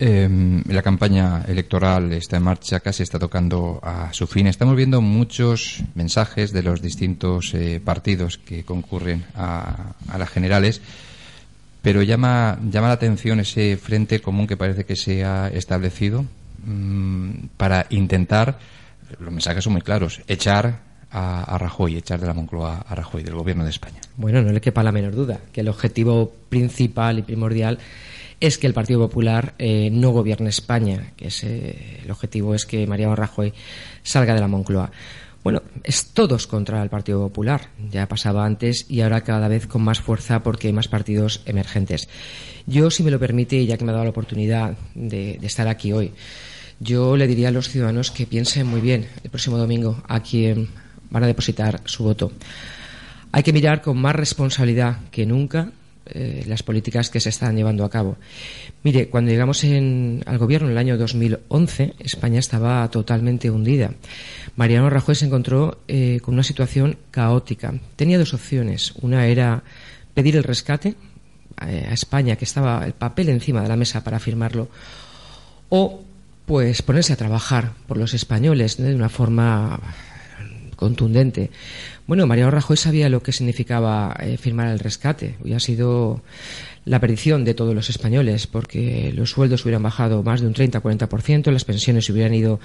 Em, 0.00 0.62
la 0.68 0.80
campaña 0.80 1.42
electoral 1.48 2.12
está 2.12 2.36
en 2.36 2.44
marcha, 2.44 2.78
casi 2.78 3.02
está 3.02 3.18
tocando 3.18 3.80
a 3.82 4.12
su 4.12 4.28
fin. 4.28 4.46
Estamos 4.46 4.76
viendo 4.76 5.02
muchos 5.02 5.82
mensajes 5.96 6.52
de 6.52 6.62
los 6.62 6.80
distintos 6.80 7.52
eh, 7.54 7.80
partidos 7.84 8.38
que 8.38 8.64
concurren 8.64 9.24
a, 9.34 9.94
las 10.16 10.30
generales, 10.30 10.80
pero 11.82 12.02
llama, 12.02 12.58
llama 12.70 12.86
la 12.86 12.94
atención 12.94 13.40
ese 13.40 13.76
frente 13.76 14.20
común 14.20 14.46
que 14.46 14.56
parece 14.56 14.84
que 14.84 14.94
se 14.94 15.24
ha 15.24 15.48
establecido 15.48 16.24
mm, 16.64 17.48
para 17.56 17.86
intentar 17.90 18.60
los 19.18 19.32
mensajes 19.32 19.64
son 19.64 19.74
muy 19.74 19.82
claros. 19.82 20.20
Echar 20.26 20.88
a, 21.10 21.56
Rajoy, 21.58 21.96
echar 21.96 22.20
de 22.20 22.26
la 22.26 22.34
Moncloa 22.34 22.84
a 22.86 22.94
Rajoy, 22.94 23.22
del 23.22 23.34
gobierno 23.34 23.64
de 23.64 23.70
España. 23.70 24.00
Bueno, 24.16 24.42
no 24.42 24.52
le 24.52 24.60
quepa 24.60 24.82
la 24.82 24.92
menor 24.92 25.14
duda 25.14 25.40
que 25.52 25.62
el 25.62 25.68
objetivo 25.68 26.32
principal 26.48 27.18
y 27.18 27.22
primordial 27.22 27.78
es 28.40 28.58
que 28.58 28.66
el 28.66 28.74
Partido 28.74 29.00
Popular 29.00 29.54
eh, 29.58 29.90
no 29.90 30.10
gobierne 30.10 30.48
España, 30.48 31.12
que 31.16 31.28
ese, 31.28 32.00
el 32.04 32.10
objetivo 32.10 32.54
es 32.54 32.66
que 32.66 32.86
Mariano 32.86 33.16
Rajoy 33.16 33.52
salga 34.02 34.34
de 34.34 34.40
la 34.40 34.48
Moncloa. 34.48 34.90
Bueno, 35.42 35.62
es 35.82 36.10
todos 36.12 36.46
contra 36.46 36.82
el 36.82 36.90
Partido 36.90 37.20
Popular. 37.20 37.70
Ya 37.90 38.06
pasaba 38.06 38.44
antes 38.44 38.86
y 38.88 39.00
ahora 39.00 39.22
cada 39.22 39.48
vez 39.48 39.66
con 39.66 39.82
más 39.82 40.00
fuerza 40.00 40.42
porque 40.42 40.66
hay 40.66 40.72
más 40.72 40.88
partidos 40.88 41.42
emergentes. 41.46 42.08
Yo, 42.66 42.90
si 42.90 43.02
me 43.02 43.10
lo 43.10 43.18
permite, 43.18 43.64
ya 43.64 43.76
que 43.78 43.84
me 43.84 43.90
ha 43.90 43.94
dado 43.94 44.04
la 44.04 44.10
oportunidad 44.10 44.76
de 44.94 45.38
estar 45.42 45.66
aquí 45.68 45.92
hoy, 45.92 46.12
yo 46.80 47.16
le 47.16 47.26
diría 47.26 47.48
a 47.48 47.52
los 47.52 47.68
ciudadanos 47.68 48.10
que 48.10 48.26
piensen 48.26 48.66
muy 48.66 48.80
bien 48.80 49.06
el 49.22 49.30
próximo 49.30 49.58
domingo 49.58 50.02
a 50.08 50.20
quién 50.20 50.68
van 51.10 51.24
a 51.24 51.26
depositar 51.26 51.80
su 51.84 52.04
voto. 52.04 52.32
Hay 53.32 53.42
que 53.42 53.52
mirar 53.52 53.82
con 53.82 53.98
más 53.98 54.14
responsabilidad 54.14 54.98
que 55.10 55.26
nunca 55.26 55.70
eh, 56.06 56.44
las 56.46 56.62
políticas 56.62 57.10
que 57.10 57.20
se 57.20 57.28
están 57.28 57.56
llevando 57.56 57.84
a 57.84 57.90
cabo. 57.90 58.16
Mire, 58.82 59.08
cuando 59.08 59.30
llegamos 59.30 59.62
al 59.64 60.38
gobierno 60.38 60.68
en 60.68 60.72
el 60.72 60.78
año 60.78 60.96
2011, 60.96 61.94
España 61.98 62.38
estaba 62.38 62.88
totalmente 62.90 63.50
hundida. 63.50 63.92
Mariano 64.56 64.88
Rajoy 64.88 65.14
se 65.14 65.26
encontró 65.26 65.80
eh, 65.86 66.20
con 66.22 66.34
una 66.34 66.42
situación 66.42 66.96
caótica. 67.10 67.74
Tenía 67.96 68.18
dos 68.18 68.32
opciones. 68.32 68.94
Una 69.02 69.26
era 69.26 69.62
pedir 70.14 70.36
el 70.36 70.44
rescate 70.44 70.94
eh, 71.66 71.86
a 71.88 71.92
España, 71.92 72.36
que 72.36 72.44
estaba 72.44 72.86
el 72.86 72.94
papel 72.94 73.28
encima 73.28 73.60
de 73.60 73.68
la 73.68 73.76
mesa 73.76 74.02
para 74.02 74.18
firmarlo, 74.18 74.68
o 75.68 76.02
pues 76.48 76.80
ponerse 76.80 77.12
a 77.12 77.16
trabajar 77.16 77.72
por 77.86 77.98
los 77.98 78.14
españoles 78.14 78.78
de 78.78 78.94
una 78.94 79.10
forma 79.10 79.78
contundente. 80.76 81.50
Bueno, 82.06 82.26
Mariano 82.26 82.50
Rajoy 82.50 82.78
sabía 82.78 83.10
lo 83.10 83.22
que 83.22 83.32
significaba 83.32 84.16
eh, 84.18 84.38
firmar 84.38 84.68
el 84.68 84.78
rescate. 84.78 85.36
ha 85.54 85.60
sido 85.60 86.22
la 86.86 87.00
perdición 87.00 87.44
de 87.44 87.52
todos 87.52 87.74
los 87.74 87.90
españoles, 87.90 88.46
porque 88.46 89.12
los 89.14 89.30
sueldos 89.30 89.62
hubieran 89.64 89.82
bajado 89.82 90.22
más 90.22 90.40
de 90.40 90.46
un 90.46 90.54
30-40%, 90.54 91.50
las 91.50 91.66
pensiones 91.66 92.08
hubieran 92.08 92.32
ido 92.32 92.60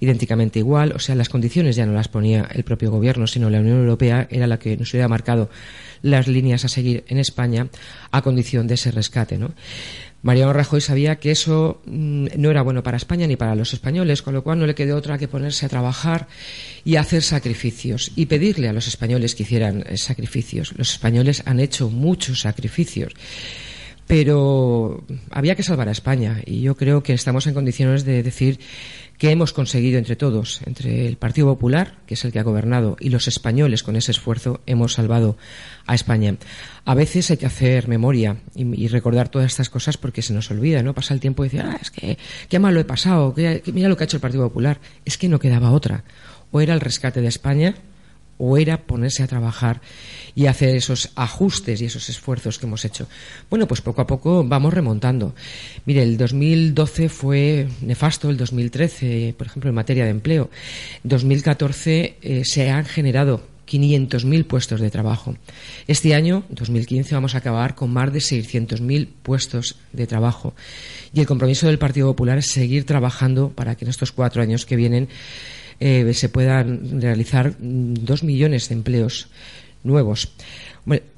idénticamente 0.00 0.60
igual, 0.60 0.92
o 0.92 0.98
sea, 0.98 1.14
las 1.14 1.28
condiciones 1.28 1.76
ya 1.76 1.84
no 1.84 1.92
las 1.92 2.08
ponía 2.08 2.48
el 2.54 2.64
propio 2.64 2.90
gobierno, 2.90 3.26
sino 3.26 3.50
la 3.50 3.60
Unión 3.60 3.80
Europea 3.80 4.26
era 4.30 4.46
la 4.46 4.58
que 4.58 4.78
nos 4.78 4.94
hubiera 4.94 5.08
marcado 5.08 5.50
las 6.00 6.26
líneas 6.26 6.64
a 6.64 6.68
seguir 6.68 7.04
en 7.08 7.18
España 7.18 7.68
a 8.12 8.22
condición 8.22 8.66
de 8.66 8.74
ese 8.74 8.92
rescate, 8.92 9.36
¿no? 9.36 9.50
Mariano 10.26 10.52
Rajoy 10.52 10.80
sabía 10.80 11.20
que 11.20 11.30
eso 11.30 11.80
mm, 11.86 12.26
no 12.36 12.50
era 12.50 12.62
bueno 12.62 12.82
para 12.82 12.96
España 12.96 13.28
ni 13.28 13.36
para 13.36 13.54
los 13.54 13.72
españoles, 13.72 14.22
con 14.22 14.34
lo 14.34 14.42
cual 14.42 14.58
no 14.58 14.66
le 14.66 14.74
quedó 14.74 14.96
otra 14.96 15.18
que 15.18 15.28
ponerse 15.28 15.64
a 15.64 15.68
trabajar 15.68 16.26
y 16.84 16.96
hacer 16.96 17.22
sacrificios 17.22 18.10
y 18.16 18.26
pedirle 18.26 18.68
a 18.68 18.72
los 18.72 18.88
españoles 18.88 19.36
que 19.36 19.44
hicieran 19.44 19.84
eh, 19.86 19.96
sacrificios. 19.96 20.74
Los 20.76 20.90
españoles 20.90 21.44
han 21.46 21.60
hecho 21.60 21.90
muchos 21.90 22.40
sacrificios 22.40 23.12
pero 24.08 25.04
había 25.30 25.56
que 25.56 25.64
salvar 25.64 25.88
a 25.88 25.92
España 25.92 26.40
y 26.46 26.60
yo 26.60 26.76
creo 26.76 27.02
que 27.02 27.12
estamos 27.12 27.46
en 27.48 27.54
condiciones 27.54 28.04
de 28.04 28.22
decir 28.22 28.60
que 29.18 29.30
hemos 29.30 29.52
conseguido 29.52 29.98
entre 29.98 30.16
todos, 30.16 30.60
entre 30.66 31.06
el 31.06 31.16
Partido 31.16 31.46
Popular, 31.48 31.98
que 32.06 32.14
es 32.14 32.24
el 32.24 32.32
que 32.32 32.38
ha 32.38 32.42
gobernado, 32.42 32.96
y 33.00 33.10
los 33.10 33.28
españoles 33.28 33.82
con 33.82 33.96
ese 33.96 34.12
esfuerzo, 34.12 34.60
hemos 34.66 34.94
salvado 34.94 35.36
a 35.86 35.94
España. 35.94 36.36
A 36.84 36.94
veces 36.94 37.30
hay 37.30 37.36
que 37.36 37.46
hacer 37.46 37.88
memoria 37.88 38.36
y, 38.54 38.88
recordar 38.88 39.28
todas 39.28 39.46
estas 39.46 39.70
cosas 39.70 39.96
porque 39.96 40.22
se 40.22 40.32
nos 40.32 40.50
olvida, 40.50 40.82
¿no? 40.82 40.94
Pasa 40.94 41.14
el 41.14 41.20
tiempo 41.20 41.44
y 41.44 41.48
dice, 41.48 41.60
ah, 41.60 41.78
es 41.80 41.90
que 41.90 42.18
qué 42.48 42.58
mal 42.58 42.74
lo 42.74 42.80
he 42.80 42.84
pasado, 42.84 43.34
mira 43.36 43.88
lo 43.88 43.96
que 43.96 44.04
ha 44.04 44.06
hecho 44.06 44.16
el 44.16 44.20
Partido 44.20 44.44
Popular. 44.44 44.80
Es 45.04 45.18
que 45.18 45.28
no 45.28 45.38
quedaba 45.38 45.72
otra. 45.72 46.04
O 46.52 46.60
era 46.60 46.74
el 46.74 46.80
rescate 46.80 47.20
de 47.20 47.28
España 47.28 47.74
o 48.38 48.58
era 48.58 48.82
ponerse 48.82 49.22
a 49.22 49.26
trabajar 49.26 49.80
y 50.34 50.46
hacer 50.46 50.76
esos 50.76 51.10
ajustes 51.14 51.80
y 51.80 51.86
esos 51.86 52.08
esfuerzos 52.08 52.58
que 52.58 52.66
hemos 52.66 52.84
hecho. 52.84 53.08
Bueno, 53.48 53.66
pues 53.66 53.80
poco 53.80 54.02
a 54.02 54.06
poco 54.06 54.44
vamos 54.44 54.74
remontando. 54.74 55.34
Mire, 55.84 56.02
el 56.02 56.16
2012 56.16 57.08
fue 57.08 57.68
nefasto, 57.80 58.30
el 58.30 58.36
2013, 58.36 59.34
por 59.36 59.46
ejemplo, 59.46 59.70
en 59.70 59.74
materia 59.74 60.04
de 60.04 60.10
empleo. 60.10 60.50
En 61.02 61.10
2014 61.10 62.18
eh, 62.20 62.42
se 62.44 62.70
han 62.70 62.84
generado 62.84 63.56
500.000 63.66 64.44
puestos 64.44 64.80
de 64.80 64.90
trabajo. 64.90 65.36
Este 65.86 66.14
año, 66.14 66.44
2015, 66.50 67.14
vamos 67.14 67.34
a 67.34 67.38
acabar 67.38 67.74
con 67.74 67.90
más 67.92 68.12
de 68.12 68.20
600.000 68.20 69.08
puestos 69.22 69.76
de 69.92 70.06
trabajo. 70.06 70.54
Y 71.12 71.20
el 71.20 71.26
compromiso 71.26 71.66
del 71.66 71.78
Partido 71.78 72.08
Popular 72.08 72.38
es 72.38 72.46
seguir 72.46 72.86
trabajando 72.86 73.50
para 73.50 73.74
que 73.74 73.84
en 73.84 73.90
estos 73.90 74.12
cuatro 74.12 74.42
años 74.42 74.66
que 74.66 74.76
vienen 74.76 75.08
eh, 75.80 76.12
se 76.14 76.28
puedan 76.28 77.00
realizar 77.00 77.54
dos 77.58 78.22
millones 78.22 78.68
de 78.68 78.74
empleos 78.74 79.28
nuevos. 79.84 80.32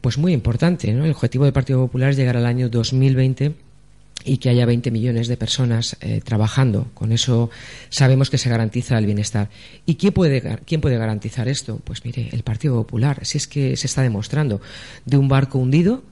pues 0.01 0.19
muy 0.19 0.33
importante, 0.33 0.93
¿no? 0.93 1.05
El 1.05 1.11
objetivo 1.11 1.45
del 1.45 1.53
Partido 1.53 1.81
Popular 1.81 2.11
es 2.11 2.17
llegar 2.17 2.37
al 2.37 2.47
año 2.47 2.69
2020 2.69 3.55
y 4.25 4.39
que 4.39 4.51
haya 4.51 4.67
20 4.67 4.91
millones 4.91 5.29
de 5.29 5.37
personas 5.37 5.97
eh, 6.01 6.21
trabajando. 6.25 6.89
Con 6.95 7.13
eso 7.13 7.51
sabemos 7.89 8.31
que 8.31 8.39
se 8.39 8.51
garantiza 8.51 8.99
el 8.99 9.07
bienestar. 9.07 9.49
¿Y 9.87 9.95
quién 9.95 10.13
puede, 10.13 10.59
quién 10.67 10.81
puede 10.81 10.99
garantizar 10.99 11.49
esto? 11.49 11.81
Pues 11.85 12.05
mire, 12.05 12.29
el 12.33 12.43
Partido 12.43 12.75
Popular. 12.75 13.25
Si 13.25 13.39
es 13.39 13.47
que 13.47 13.77
se 13.77 13.87
está 13.87 14.03
demostrando, 14.03 14.61
de 15.05 15.17
un 15.17 15.29
barco 15.29 15.59
hundido 15.59 16.03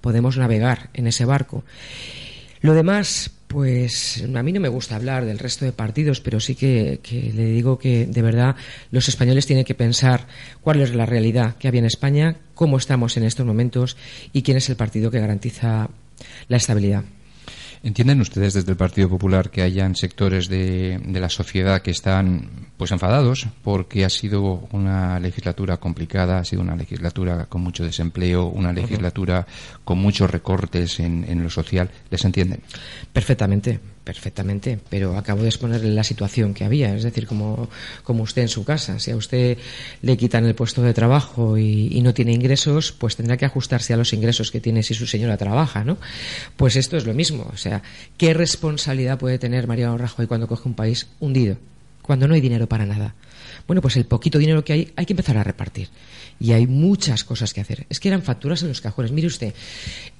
podemos 0.00 0.36
navegar 0.36 0.90
en 0.94 1.08
ese 1.08 1.24
barco. 1.24 1.64
Lo 2.60 2.74
demás, 2.74 3.32
pues 3.46 4.22
a 4.22 4.42
mí 4.42 4.52
no 4.52 4.60
me 4.60 4.68
gusta 4.68 4.96
hablar 4.96 5.24
del 5.24 5.38
resto 5.38 5.64
de 5.64 5.72
partidos, 5.72 6.20
pero 6.20 6.40
sí 6.40 6.54
que, 6.54 7.00
le 7.34 7.46
digo 7.46 7.78
que 7.78 8.06
de 8.06 8.22
verdad 8.22 8.56
los 8.90 9.08
españoles 9.08 9.46
tienen 9.46 9.64
que 9.64 9.74
pensar 9.74 10.26
cuál 10.60 10.80
es 10.80 10.94
la 10.94 11.06
realidad 11.06 11.56
que 11.56 11.68
había 11.68 11.80
en 11.80 11.86
España, 11.86 12.36
cómo 12.54 12.76
estamos 12.76 13.16
en 13.16 13.24
estos 13.24 13.46
momentos 13.46 13.96
y 14.32 14.42
quién 14.42 14.56
es 14.56 14.68
el 14.68 14.76
partido 14.76 15.10
que 15.10 15.20
garantiza 15.20 15.88
la 16.48 16.56
estabilidad. 16.56 17.04
¿Entienden 17.86 18.20
ustedes 18.20 18.52
desde 18.52 18.72
el 18.72 18.76
Partido 18.76 19.08
Popular 19.08 19.48
que 19.48 19.62
hayan 19.62 19.94
sectores 19.94 20.48
de, 20.48 21.00
la 21.06 21.28
sociedad 21.28 21.82
que 21.82 21.92
están 21.92 22.66
pues 22.76 22.90
enfadados 22.90 23.46
porque 23.62 24.04
ha 24.04 24.10
sido 24.10 24.66
una 24.72 25.20
legislatura 25.20 25.76
complicada, 25.76 26.38
ha 26.38 26.44
sido 26.44 26.62
una 26.62 26.74
legislatura 26.74 27.46
con 27.46 27.60
mucho 27.60 27.84
desempleo, 27.84 28.46
una 28.46 28.72
legislatura 28.72 29.46
con 29.84 29.98
muchos 29.98 30.28
recortes 30.28 30.98
en 30.98 31.40
lo 31.40 31.48
social? 31.48 31.88
¿Les 32.10 32.24
entienden? 32.24 32.60
Perfectamente 33.12 33.78
perfectamente, 34.06 34.78
pero 34.88 35.18
acabo 35.18 35.42
de 35.42 35.48
exponerle 35.48 35.90
la 35.90 36.04
situación 36.04 36.54
que 36.54 36.64
había, 36.64 36.94
es 36.94 37.02
decir, 37.02 37.26
como, 37.26 37.68
como 38.04 38.22
usted 38.22 38.42
en 38.42 38.48
su 38.48 38.64
casa. 38.64 39.00
Si 39.00 39.10
a 39.10 39.16
usted 39.16 39.58
le 40.00 40.16
quitan 40.16 40.46
el 40.46 40.54
puesto 40.54 40.80
de 40.80 40.94
trabajo 40.94 41.58
y, 41.58 42.00
no 42.02 42.14
tiene 42.14 42.32
ingresos, 42.32 42.92
pues 42.92 43.16
tendrá 43.16 43.36
que 43.36 43.46
ajustarse 43.46 43.92
a 43.92 43.96
los 43.96 44.12
ingresos 44.12 44.52
que 44.52 44.60
tiene 44.60 44.84
si 44.84 44.94
su 44.94 45.08
señora 45.08 45.36
trabaja, 45.36 45.82
¿no? 45.82 45.98
Pues 46.56 46.76
esto 46.76 46.96
es 46.96 47.04
lo 47.04 47.14
mismo. 47.14 47.50
O 47.52 47.56
sea, 47.56 47.82
¿qué 48.16 48.32
responsabilidad 48.32 49.18
puede 49.18 49.40
tener 49.40 49.66
Mariano 49.66 49.98
Rajoy 49.98 50.28
cuando 50.28 50.46
coge 50.46 50.68
un 50.68 50.74
país 50.74 51.08
hundido? 51.18 51.56
Cuando 52.00 52.28
no 52.28 52.34
hay 52.34 52.40
dinero 52.40 52.68
para 52.68 52.86
nada. 52.86 53.16
Bueno, 53.66 53.82
pues 53.82 53.96
el 53.96 54.04
poquito 54.04 54.38
dinero 54.38 54.64
que 54.64 54.72
hay 54.72 54.92
hay 54.94 55.04
que 55.04 55.14
empezar 55.14 55.36
a 55.36 55.42
repartir. 55.42 55.88
Y 56.38 56.52
hay 56.52 56.68
muchas 56.68 57.24
cosas 57.24 57.52
que 57.52 57.60
hacer. 57.60 57.86
Es 57.90 57.98
que 57.98 58.06
eran 58.06 58.22
facturas 58.22 58.62
en 58.62 58.68
los 58.68 58.80
cajones. 58.80 59.10
Mire 59.10 59.26
usted, 59.26 59.52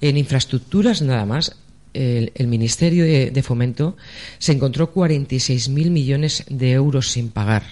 en 0.01 0.17
infraestructuras 0.17 1.01
nada 1.01 1.25
más 1.25 1.55
el, 1.93 2.47
Ministerio 2.47 3.03
de, 3.05 3.43
Fomento 3.43 3.97
se 4.39 4.51
encontró 4.51 4.93
46.000 4.93 5.89
millones 5.89 6.43
de 6.49 6.71
euros 6.71 7.11
sin 7.11 7.29
pagar. 7.29 7.63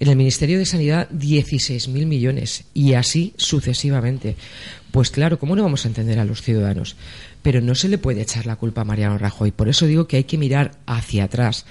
En 0.00 0.08
el 0.08 0.16
Ministerio 0.16 0.58
de 0.58 0.66
Sanidad 0.66 1.08
16.000 1.10 2.06
millones 2.06 2.64
y 2.74 2.94
así 2.94 3.32
sucesivamente. 3.36 4.36
Pues 4.90 5.10
claro, 5.10 5.38
¿cómo 5.38 5.56
no 5.56 5.62
vamos 5.62 5.84
a 5.84 5.88
entender 5.88 6.18
a 6.18 6.24
los 6.24 6.42
ciudadanos? 6.42 6.96
Pero 7.44 7.60
no 7.60 7.74
se 7.74 7.90
le 7.90 7.98
puede 7.98 8.22
echar 8.22 8.46
la 8.46 8.56
culpa 8.56 8.80
a 8.80 8.84
Mariano 8.84 9.18
Rajoy. 9.18 9.50
Por 9.50 9.68
eso 9.68 9.86
digo 9.86 10.08
que 10.08 10.16
hay 10.16 10.24
que 10.24 10.38
mirar 10.38 10.70
hacia 10.86 11.24
atrás 11.24 11.66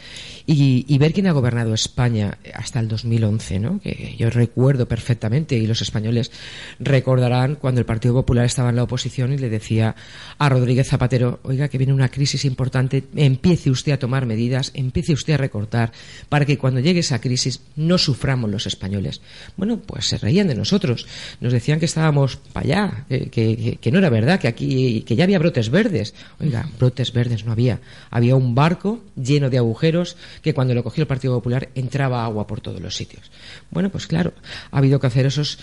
y, 0.46 0.98
ver 1.00 1.14
quién 1.14 1.26
ha 1.26 1.32
gobernado 1.32 1.74
España 1.74 2.38
hasta 2.54 2.80
el 2.80 2.88
2011, 2.88 3.60
¿no? 3.60 3.80
que 3.80 4.16
yo 4.18 4.30
recuerdo 4.30 4.88
perfectamente 4.88 5.56
y 5.56 5.66
los 5.66 5.82
españoles 5.82 6.32
recordarán 6.80 7.56
cuando 7.56 7.80
el 7.80 7.86
Partido 7.86 8.14
Popular 8.14 8.46
estaba 8.46 8.70
en 8.70 8.76
la 8.76 8.84
oposición 8.84 9.34
y 9.34 9.38
le 9.40 9.50
decía 9.50 9.96
a 10.38 10.48
Rodríguez 10.48 10.88
Zapatero, 10.88 11.40
oiga, 11.42 11.70
que 11.70 11.80
viene 11.80 11.92
una 11.92 12.10
crisis 12.10 12.46
importante, 12.46 13.04
empiece 13.16 13.72
usted 13.72 13.94
a 13.94 14.00
tomar 14.00 14.28
medidas, 14.28 14.72
empiece 14.76 15.14
usted 15.14 15.34
a 15.34 15.38
recortar 15.38 15.92
para 16.30 16.46
que 16.46 16.60
cuando 16.60 16.82
llegue 16.82 17.00
esa 17.00 17.20
crisis 17.20 17.62
no 17.76 17.98
suframos 17.98 18.52
los 18.52 18.68
españoles. 18.68 19.22
Bueno, 19.58 19.80
pues 19.80 20.06
se 20.06 20.20
reían 20.20 20.48
de 20.48 20.56
nosotros, 20.56 21.08
nos 21.42 21.52
decían 21.52 21.80
que 21.80 21.86
estábamos 21.86 22.38
para 22.38 22.66
allá, 22.66 23.06
que, 23.10 23.80
que 23.82 23.92
no 23.92 23.98
era 23.98 24.10
verdad, 24.10 24.40
que 24.40 24.48
aquí 24.48 25.02
que 25.02 25.16
ya 25.16 25.24
había 25.24 25.40
brotes 25.40 25.63
verdes. 25.70 26.14
Oiga, 26.40 26.70
brotes 26.80 27.14
verdes 27.14 27.46
no 27.46 27.52
había. 27.52 27.80
Había 28.10 28.36
un 28.36 28.56
barco 28.56 29.02
lleno 29.16 29.50
de 29.50 29.58
agujeros 29.58 30.18
que 30.42 30.54
cuando 30.54 30.74
lo 30.74 30.84
cogió 30.84 31.04
el 31.04 31.08
Partido 31.08 31.36
Popular 31.36 31.70
entraba 31.76 32.26
agua 32.26 32.48
por 32.48 32.62
todos 32.62 32.82
los 32.82 32.96
sitios. 32.96 33.32
Bueno, 33.72 33.90
pues 33.90 34.08
claro, 34.08 34.34
ha 34.72 34.78
habido 34.78 35.00
que 35.00 35.08
hacer 35.08 35.26
esos 35.26 35.60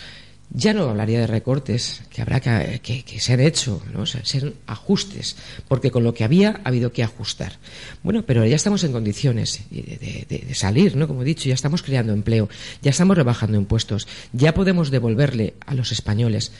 ya 0.52 0.74
no 0.74 0.88
hablaría 0.88 1.20
de 1.20 1.26
recortes, 1.28 2.02
que 2.10 2.22
habrá 2.22 2.40
que, 2.40 2.80
que, 2.80 3.20
ser 3.20 3.40
hecho, 3.40 3.82
¿no? 3.92 4.04
ser 4.04 4.54
ajustes, 4.66 5.36
porque 5.68 5.90
con 5.90 6.02
lo 6.02 6.12
que 6.12 6.24
había 6.24 6.60
ha 6.64 6.68
habido 6.68 6.92
que 6.92 7.04
ajustar. 7.04 7.58
Bueno, 8.02 8.24
pero 8.26 8.44
ya 8.44 8.56
estamos 8.56 8.82
en 8.82 8.92
condiciones 8.92 9.62
de, 9.70 10.26
de, 10.28 10.54
salir, 10.54 10.96
¿no? 10.96 11.06
Como 11.06 11.22
he 11.22 11.24
dicho, 11.24 11.48
ya 11.48 11.54
estamos 11.54 11.82
creando 11.82 12.12
empleo, 12.12 12.48
ya 12.82 12.90
estamos 12.90 13.16
rebajando 13.16 13.56
impuestos, 13.56 14.08
ya 14.32 14.52
podemos 14.52 14.90
devolverle 14.90 15.54
a 15.66 15.74
los 15.74 15.92
españoles 15.92 16.52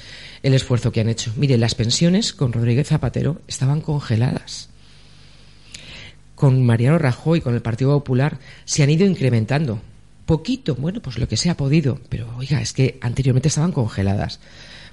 el 0.42 0.54
esfuerzo 0.54 0.92
que 0.92 1.00
han 1.00 1.08
hecho. 1.08 1.32
Mire, 1.36 1.58
las 1.58 1.74
pensiones 1.74 2.32
con 2.32 2.52
Rodríguez 2.52 2.88
Zapatero 2.88 3.40
estaban 3.48 3.80
congeladas. 3.80 4.68
Con 6.36 6.64
Mariano 6.64 6.98
Rajoy, 6.98 7.40
con 7.40 7.54
el 7.54 7.60
Partido 7.60 7.92
Popular, 7.98 8.38
se 8.64 8.82
han 8.82 8.90
ido 8.90 9.04
incrementando 9.04 9.82
poquito, 10.30 10.76
bueno, 10.76 11.02
pues 11.02 11.18
lo 11.18 11.26
que 11.26 11.36
se 11.36 11.50
ha 11.50 11.56
podido, 11.56 11.98
pero 12.08 12.32
oiga, 12.36 12.60
es 12.62 12.72
que 12.72 13.00
anteriormente 13.00 13.48
estaban 13.48 13.72
congeladas. 13.72 14.38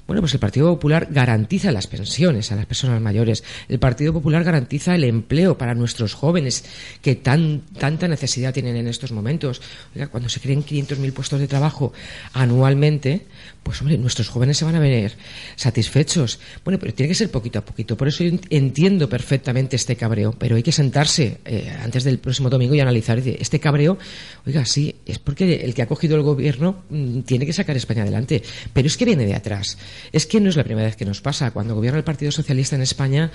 Bueno, 0.07 0.21
pues 0.21 0.33
el 0.33 0.39
Partido 0.39 0.73
Popular 0.73 1.09
garantiza 1.11 1.71
las 1.73 1.87
pensiones 1.87 2.51
a 2.53 2.55
las 2.55 2.65
personas 2.65 3.01
mayores. 3.01 3.43
El 3.67 3.77
Partido 3.77 4.13
Popular 4.13 4.43
garantiza 4.45 4.95
el 4.95 5.03
empleo 5.03 5.57
para 5.57 5.75
nuestros 5.75 6.13
jóvenes 6.13 6.63
que 7.01 7.15
tan, 7.15 7.63
tanta 7.77 8.07
necesidad 8.07 8.53
tienen 8.53 8.77
en 8.77 8.87
estos 8.87 9.11
momentos. 9.11 9.61
Oiga, 9.93 10.07
cuando 10.07 10.29
se 10.29 10.39
creen 10.39 10.63
500.000 10.63 11.11
puestos 11.11 11.41
de 11.41 11.47
trabajo 11.47 11.91
anualmente, 12.31 13.25
pues 13.63 13.81
hombre, 13.81 13.97
nuestros 13.97 14.29
jóvenes 14.29 14.57
se 14.57 14.63
van 14.63 14.75
a 14.75 14.79
ver 14.79 15.17
satisfechos. 15.57 16.39
Bueno, 16.63 16.79
pero 16.79 16.93
tiene 16.93 17.09
que 17.09 17.15
ser 17.15 17.29
poquito 17.29 17.59
a 17.59 17.65
poquito. 17.65 17.97
Por 17.97 18.07
eso 18.07 18.23
yo 18.23 18.39
entiendo 18.49 19.09
perfectamente 19.09 19.75
este 19.75 19.97
cabreo, 19.97 20.31
pero 20.31 20.55
hay 20.55 20.63
que 20.63 20.71
sentarse 20.71 21.39
eh, 21.43 21.75
antes 21.83 22.05
del 22.05 22.19
próximo 22.19 22.49
domingo 22.49 22.73
y 22.75 22.79
analizar 22.79 23.19
este 23.19 23.59
cabreo. 23.59 23.97
Oiga, 24.45 24.63
sí, 24.63 24.95
es 25.05 25.19
porque 25.19 25.55
el 25.65 25.73
que 25.73 25.81
ha 25.81 25.87
cogido 25.87 26.15
el 26.15 26.21
gobierno 26.21 26.83
mm, 26.89 27.21
tiene 27.23 27.45
que 27.45 27.51
sacar 27.51 27.75
España 27.75 28.03
adelante, 28.03 28.41
pero 28.71 28.87
es 28.87 28.95
que 28.95 29.03
viene 29.03 29.25
de 29.25 29.35
atrás. 29.35 29.77
Es 30.11 30.25
que 30.25 30.39
no 30.39 30.49
es 30.49 30.55
la 30.55 30.63
primera 30.63 30.87
vez 30.87 30.95
que 30.95 31.05
nos 31.05 31.21
pasa. 31.21 31.51
Cuando 31.51 31.75
gobierna 31.75 31.97
el 31.97 32.03
Partido 32.03 32.31
Socialista 32.31 32.75
en 32.75 32.81
España, 32.81 33.31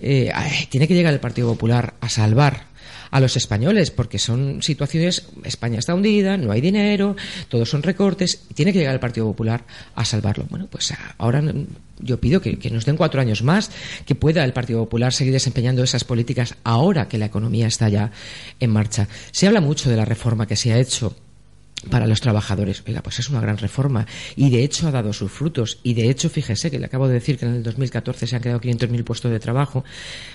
eh, 0.00 0.32
tiene 0.68 0.88
que 0.88 0.94
llegar 0.94 1.12
el 1.12 1.20
Partido 1.20 1.48
Popular 1.48 1.94
a 2.00 2.08
salvar 2.08 2.68
a 3.10 3.20
los 3.20 3.36
españoles, 3.36 3.90
porque 3.90 4.18
son 4.18 4.62
situaciones, 4.62 5.28
España 5.44 5.78
está 5.78 5.94
hundida, 5.94 6.36
no 6.36 6.52
hay 6.52 6.60
dinero, 6.60 7.16
todos 7.48 7.68
son 7.68 7.82
recortes, 7.82 8.42
y 8.50 8.54
tiene 8.54 8.72
que 8.72 8.78
llegar 8.78 8.94
el 8.94 9.00
Partido 9.00 9.26
Popular 9.26 9.64
a 9.94 10.04
salvarlo. 10.04 10.46
Bueno, 10.50 10.66
pues 10.70 10.92
ahora 11.16 11.42
yo 12.00 12.20
pido 12.20 12.40
que, 12.40 12.58
que, 12.58 12.70
nos 12.70 12.84
den 12.84 12.96
cuatro 12.96 13.20
años 13.20 13.42
más, 13.42 13.70
que 14.04 14.14
pueda 14.14 14.44
el 14.44 14.52
Partido 14.52 14.80
Popular 14.80 15.12
seguir 15.12 15.32
desempeñando 15.32 15.82
esas 15.82 16.04
políticas 16.04 16.54
ahora 16.64 17.08
que 17.08 17.18
la 17.18 17.26
economía 17.26 17.66
está 17.66 17.88
ya 17.88 18.10
en 18.60 18.70
marcha. 18.70 19.08
Se 19.30 19.46
habla 19.46 19.60
mucho 19.60 19.90
de 19.90 19.96
la 19.96 20.04
reforma 20.04 20.46
que 20.46 20.56
se 20.56 20.72
ha 20.72 20.78
hecho 20.78 21.16
para 21.90 22.06
los 22.06 22.20
trabajadores. 22.20 22.82
Oiga, 22.86 23.02
pues 23.02 23.18
es 23.18 23.28
una 23.28 23.40
gran 23.40 23.56
reforma 23.58 24.06
y 24.36 24.50
de 24.50 24.64
hecho 24.64 24.88
ha 24.88 24.90
dado 24.90 25.12
sus 25.12 25.30
frutos 25.30 25.78
y 25.82 25.94
de 25.94 26.10
hecho 26.10 26.28
fíjese 26.28 26.70
que 26.70 26.78
le 26.78 26.86
acabo 26.86 27.08
de 27.08 27.14
decir 27.14 27.38
que 27.38 27.46
en 27.46 27.54
el 27.54 27.62
2014 27.62 28.26
se 28.26 28.36
han 28.36 28.42
creado 28.42 28.60
500.000 28.60 29.04
puestos 29.04 29.30
de 29.30 29.40
trabajo. 29.40 29.84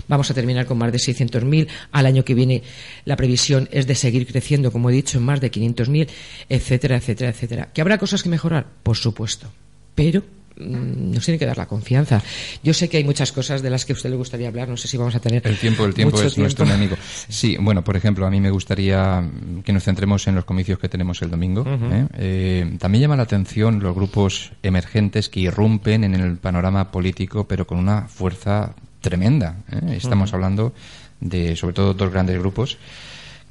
Vamos 0.07 0.29
a 0.31 0.33
terminar 0.33 0.65
con 0.65 0.77
más 0.77 0.91
de 0.91 0.97
600.000. 0.97 1.67
Al 1.91 2.05
año 2.05 2.23
que 2.23 2.33
viene 2.33 2.63
la 3.05 3.15
previsión 3.15 3.67
es 3.71 3.87
de 3.87 3.95
seguir 3.95 4.25
creciendo, 4.27 4.71
como 4.71 4.89
he 4.89 4.93
dicho, 4.93 5.17
en 5.17 5.25
más 5.25 5.41
de 5.41 5.51
500.000, 5.51 6.07
etcétera, 6.49 6.97
etcétera, 6.97 7.31
etcétera. 7.31 7.69
¿Que 7.73 7.81
habrá 7.81 7.97
cosas 7.97 8.23
que 8.23 8.29
mejorar? 8.29 8.67
Por 8.83 8.97
supuesto. 8.97 9.51
Pero 9.95 10.23
nos 10.57 11.25
tiene 11.25 11.37
que 11.37 11.45
dar 11.45 11.57
la 11.57 11.65
confianza. 11.65 12.21
Yo 12.63 12.73
sé 12.73 12.89
que 12.89 12.97
hay 12.97 13.03
muchas 13.03 13.31
cosas 13.31 13.61
de 13.61 13.69
las 13.69 13.85
que 13.85 13.93
a 13.93 13.95
usted 13.95 14.09
le 14.09 14.15
gustaría 14.15 14.47
hablar, 14.47 14.69
no 14.69 14.77
sé 14.77 14.87
si 14.87 14.97
vamos 14.97 15.15
a 15.15 15.19
tener. 15.19 15.45
El 15.45 15.57
tiempo, 15.57 15.85
el 15.85 15.93
tiempo 15.93 16.21
es 16.21 16.37
nuestro 16.37 16.65
enemigo. 16.65 16.95
Sí, 17.27 17.57
bueno, 17.59 17.83
por 17.83 17.95
ejemplo, 17.95 18.25
a 18.25 18.29
mí 18.29 18.39
me 18.39 18.51
gustaría 18.51 19.23
que 19.63 19.73
nos 19.73 19.83
centremos 19.83 20.27
en 20.27 20.35
los 20.35 20.45
comicios 20.45 20.79
que 20.79 20.89
tenemos 20.89 21.21
el 21.21 21.31
domingo. 21.31 21.65
¿eh? 21.67 22.07
Eh, 22.13 22.77
también 22.79 23.03
llama 23.03 23.15
la 23.15 23.23
atención 23.23 23.79
los 23.79 23.95
grupos 23.95 24.51
emergentes 24.61 25.29
que 25.29 25.41
irrumpen 25.41 26.03
en 26.03 26.15
el 26.15 26.37
panorama 26.37 26.91
político, 26.91 27.47
pero 27.47 27.65
con 27.65 27.77
una 27.77 28.07
fuerza 28.07 28.73
tremenda. 29.01 29.57
¿eh? 29.71 29.95
Estamos 29.97 30.33
hablando 30.33 30.73
de, 31.19 31.55
sobre 31.55 31.73
todo, 31.73 31.93
dos 31.93 32.11
grandes 32.11 32.37
grupos. 32.39 32.77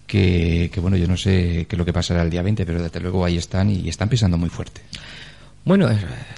Que, 0.07 0.71
que, 0.73 0.81
bueno, 0.81 0.99
yo 0.99 1.07
no 1.07 1.17
sé 1.17 1.67
qué 1.67 1.77
es 1.77 1.79
lo 1.79 1.87
que 1.87 1.93
pasará 1.93 2.23
el 2.23 2.29
día 2.29 2.43
20, 2.43 2.67
pero 2.67 2.83
desde 2.83 3.01
luego 3.01 3.25
ahí 3.25 3.39
están 3.39 3.71
y 3.71 3.89
están 3.89 4.11
pisando 4.11 4.37
muy 4.37 4.51
fuerte. 4.51 4.83
Bueno, 5.65 5.89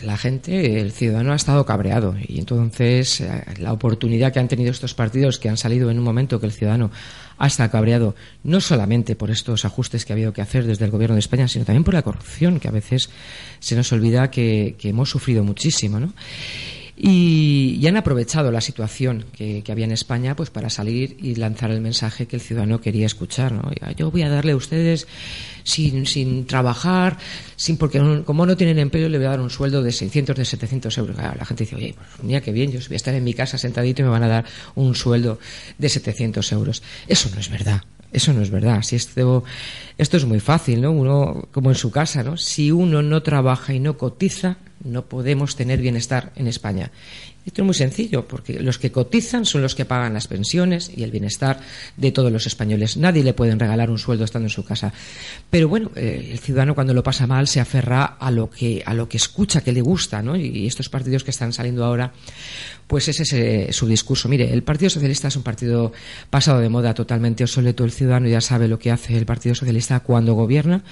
la 0.03 0.19
gente, 0.19 0.81
el 0.81 0.93
ciudadano 0.93 1.33
ha 1.33 1.37
estado 1.37 1.65
cabreado 1.65 2.15
y 2.29 2.39
entonces 2.39 3.23
eh, 3.23 3.43
la 3.59 3.73
oportunidad 3.73 4.35
que 4.35 4.39
han 4.39 4.49
tenido 4.49 4.71
estos 4.71 4.93
partidos 4.93 5.39
que 5.39 5.49
han 5.49 5.57
salido 5.57 5.91
en 5.91 5.99
un 5.99 6.05
momento 6.05 6.39
que 6.39 6.45
el 6.45 6.53
ciudadano 6.53 6.91
ha 7.39 7.47
estado 7.47 7.71
cabreado, 7.71 8.15
no 8.43 8.61
solamente 8.61 9.17
por 9.17 9.31
estos 9.31 9.65
ajustes 9.65 10.05
que 10.05 10.13
ha 10.13 10.17
habido 10.17 10.35
que 10.35 10.43
hacer 10.43 10.67
desde 10.67 10.85
el 10.85 10.91
gobierno 10.91 11.15
de 11.15 11.21
España, 11.21 11.49
sino 11.49 11.65
también 11.65 11.85
por 11.85 11.95
la 11.95 12.03
corrupción, 12.03 12.61
que 12.61 12.69
a 12.69 12.73
veces 12.73 13.09
se 13.61 13.75
nos 13.75 13.91
olvida 13.93 14.31
que, 14.31 14.77
que 14.79 14.91
hemos 14.91 15.09
sufrido 15.09 15.43
muchísimo, 15.43 15.99
¿no? 15.99 16.13
Y, 16.97 17.85
han 17.87 17.97
aprovechado 17.97 18.51
la 18.51 18.61
situación 18.61 19.27
que, 19.33 19.63
había 19.69 19.85
en 19.85 19.93
España 19.93 20.37
pues 20.37 20.51
para 20.51 20.71
salir 20.71 21.17
y 21.21 21.35
lanzar 21.35 21.71
el 21.71 21.81
mensaje 21.81 22.27
que 22.27 22.37
el 22.37 22.43
ciudadano 22.43 22.81
quería 22.81 23.07
escuchar. 23.07 23.53
¿no? 23.53 23.71
Yo 23.97 24.11
voy 24.11 24.23
a 24.23 24.29
darle 24.29 24.53
a 24.53 24.57
ustedes 24.57 25.07
sin, 25.65 26.07
sin 26.07 26.47
trabajar, 26.47 27.19
sin 27.57 27.77
porque 27.77 28.01
como 28.25 28.47
no 28.47 28.57
tienen 28.57 28.79
empleo, 28.79 29.09
le 29.09 29.19
voy 29.19 29.27
a 29.27 29.31
dar 29.31 29.41
un 29.41 29.51
sueldo 29.51 29.83
de 29.83 29.93
600, 29.93 30.37
de 30.37 30.45
700 30.45 30.99
euros. 30.99 31.17
la 31.17 31.45
gente 31.45 31.65
dice, 31.65 31.77
oye, 31.77 31.95
pues 31.97 32.23
mira 32.23 32.41
qué 32.41 32.53
bien, 32.53 32.71
yo 32.71 32.79
voy 32.81 32.95
a 32.95 32.97
estar 32.97 33.15
en 33.15 33.25
mi 33.25 33.35
casa 33.35 33.59
sentadito 33.59 34.03
y 34.03 34.05
me 34.05 34.11
van 34.11 34.23
a 34.23 34.29
dar 34.29 34.45
un 34.75 34.95
sueldo 34.95 35.39
de 35.79 35.89
700 35.89 36.53
euros. 36.53 36.83
Eso 37.09 37.29
no 37.35 37.41
es 37.41 37.51
verdad. 37.51 37.83
Eso 38.13 38.33
no 38.33 38.43
es 38.43 38.51
verdad. 38.51 38.83
Si 38.83 38.95
esto, 38.95 39.43
esto 39.99 40.17
es 40.17 40.25
muy 40.25 40.39
fácil, 40.39 40.81
¿no? 40.81 40.93
Uno, 40.93 41.49
como 41.51 41.71
en 41.71 41.75
su 41.75 41.91
casa, 41.91 42.23
¿no? 42.23 42.37
Si 42.37 42.71
uno 42.71 43.03
no 43.03 43.25
trabaja 43.25 43.75
y 43.75 43.81
no 43.81 43.99
cotiza, 43.99 44.59
no 44.83 45.07
podemos 45.07 45.57
tener 45.57 45.81
bienestar 45.81 46.33
en 46.37 46.47
España. 46.47 46.91
Esto 47.47 47.61
es 47.61 47.67
muy 47.67 47.75
sencillo, 47.75 48.27
porque 48.27 48.59
los 48.61 48.79
que 48.79 48.91
cotizan 48.91 49.45
son 49.45 49.61
los 49.61 49.75
que 49.75 49.85
pagan 49.85 50.15
las 50.15 50.29
pensiones 50.29 50.91
y 50.95 51.03
el 51.03 51.11
bienestar 51.11 51.61
de 51.97 52.11
todos 52.11 52.33
los 52.33 52.47
españoles. 52.47 52.97
Nadie 52.97 53.23
le 53.23 53.35
pueden 53.35 53.61
regalar 53.61 53.91
un 53.91 53.99
sueldo 53.99 54.25
estando 54.25 54.47
en 54.47 54.51
su 54.51 54.65
casa. 54.65 54.95
Pero 55.51 55.69
bueno, 55.69 55.91
eh, 55.95 56.31
el 56.33 56.39
ciudadano 56.39 56.75
cuando 56.75 56.95
lo 56.95 57.03
pasa 57.03 57.27
mal 57.27 57.47
se 57.47 57.61
aferra 57.61 58.05
a 58.05 58.31
lo 58.31 58.49
que, 58.49 58.83
a 58.87 58.95
lo 58.95 59.11
que 59.11 59.19
escucha, 59.19 59.61
que 59.61 59.73
le 59.73 59.83
gusta, 59.83 60.23
¿no? 60.23 60.37
Y 60.37 60.67
estos 60.67 60.89
partidos 60.89 61.23
que 61.23 61.33
están 61.33 61.53
saliendo 61.53 61.85
ahora, 61.85 62.15
pues 62.87 63.09
ese 63.09 63.69
es 63.69 63.77
su 63.77 63.87
discurso. 63.87 64.29
Mire, 64.29 64.51
el 64.51 64.63
Partido 64.63 64.89
Socialista 64.89 65.29
es 65.29 65.37
un 65.37 65.43
partido 65.43 65.93
pasado 66.31 66.61
de 66.61 66.71
moda, 66.71 66.95
totalmente 66.95 67.45
obsoleto. 67.45 67.85
El 67.85 67.93
ciudadano 67.93 68.29
ya 68.29 68.41
sabe 68.41 68.69
lo 68.69 68.79
que 68.79 68.91
hace 68.91 69.19
el 69.19 69.27
Partido 69.27 69.55
Socialista 69.55 70.01
cuando 70.01 70.33
gobierna, 70.33 70.83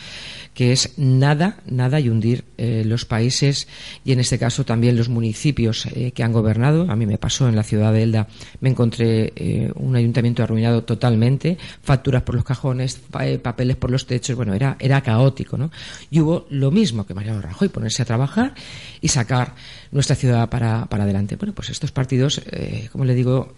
que 0.53 0.73
es 0.73 0.99
nada, 0.99 1.61
nada 1.65 1.99
y 1.99 2.11
hundir 2.11 2.45
eh, 2.59 2.83
los 2.85 3.07
países 3.07 3.69
y 4.05 4.13
en 4.13 4.21
este 4.21 4.39
caso 4.39 4.65
también 4.65 4.97
los 4.97 5.09
municipios 5.09 5.87
eh, 5.87 6.13
que 6.13 6.23
han 6.23 6.33
gobernado. 6.33 6.91
A 6.91 6.97
mí 6.97 7.07
me 7.07 7.19
pasó 7.19 7.49
en 7.49 7.57
la 7.57 7.63
ciudad 7.63 7.93
de 7.93 8.03
Elda, 8.03 8.29
me 8.61 8.71
encontré 8.71 9.33
eh, 9.37 9.71
un 9.77 9.97
ayuntamiento 9.97 10.43
arruinado 10.43 10.85
totalmente, 10.85 11.59
facturas 11.83 12.23
por 12.23 12.35
los 12.35 12.45
cajones, 12.45 13.01
papeles 13.43 13.77
por 13.77 13.91
los 13.91 14.07
techos, 14.07 14.37
bueno, 14.37 14.55
era, 14.55 14.77
era 14.79 15.01
caótico, 15.01 15.57
¿no? 15.57 15.71
Y 16.11 16.21
hubo 16.21 16.47
lo 16.51 16.71
mismo 16.71 17.07
que 17.07 17.15
Mariano 17.15 17.41
Rajoy, 17.41 17.69
ponerse 17.69 18.03
a 18.03 18.05
trabajar 18.05 18.55
y 19.01 19.09
sacar 19.09 19.55
nuestra 19.91 20.17
ciudad 20.17 20.49
para, 20.49 20.87
para 20.87 21.05
adelante. 21.05 21.37
Bueno, 21.37 21.55
pues 21.55 21.71
estos 21.71 21.93
partidos, 21.93 22.41
eh, 22.51 22.89
como 22.91 23.05
le 23.05 23.15
digo, 23.15 23.55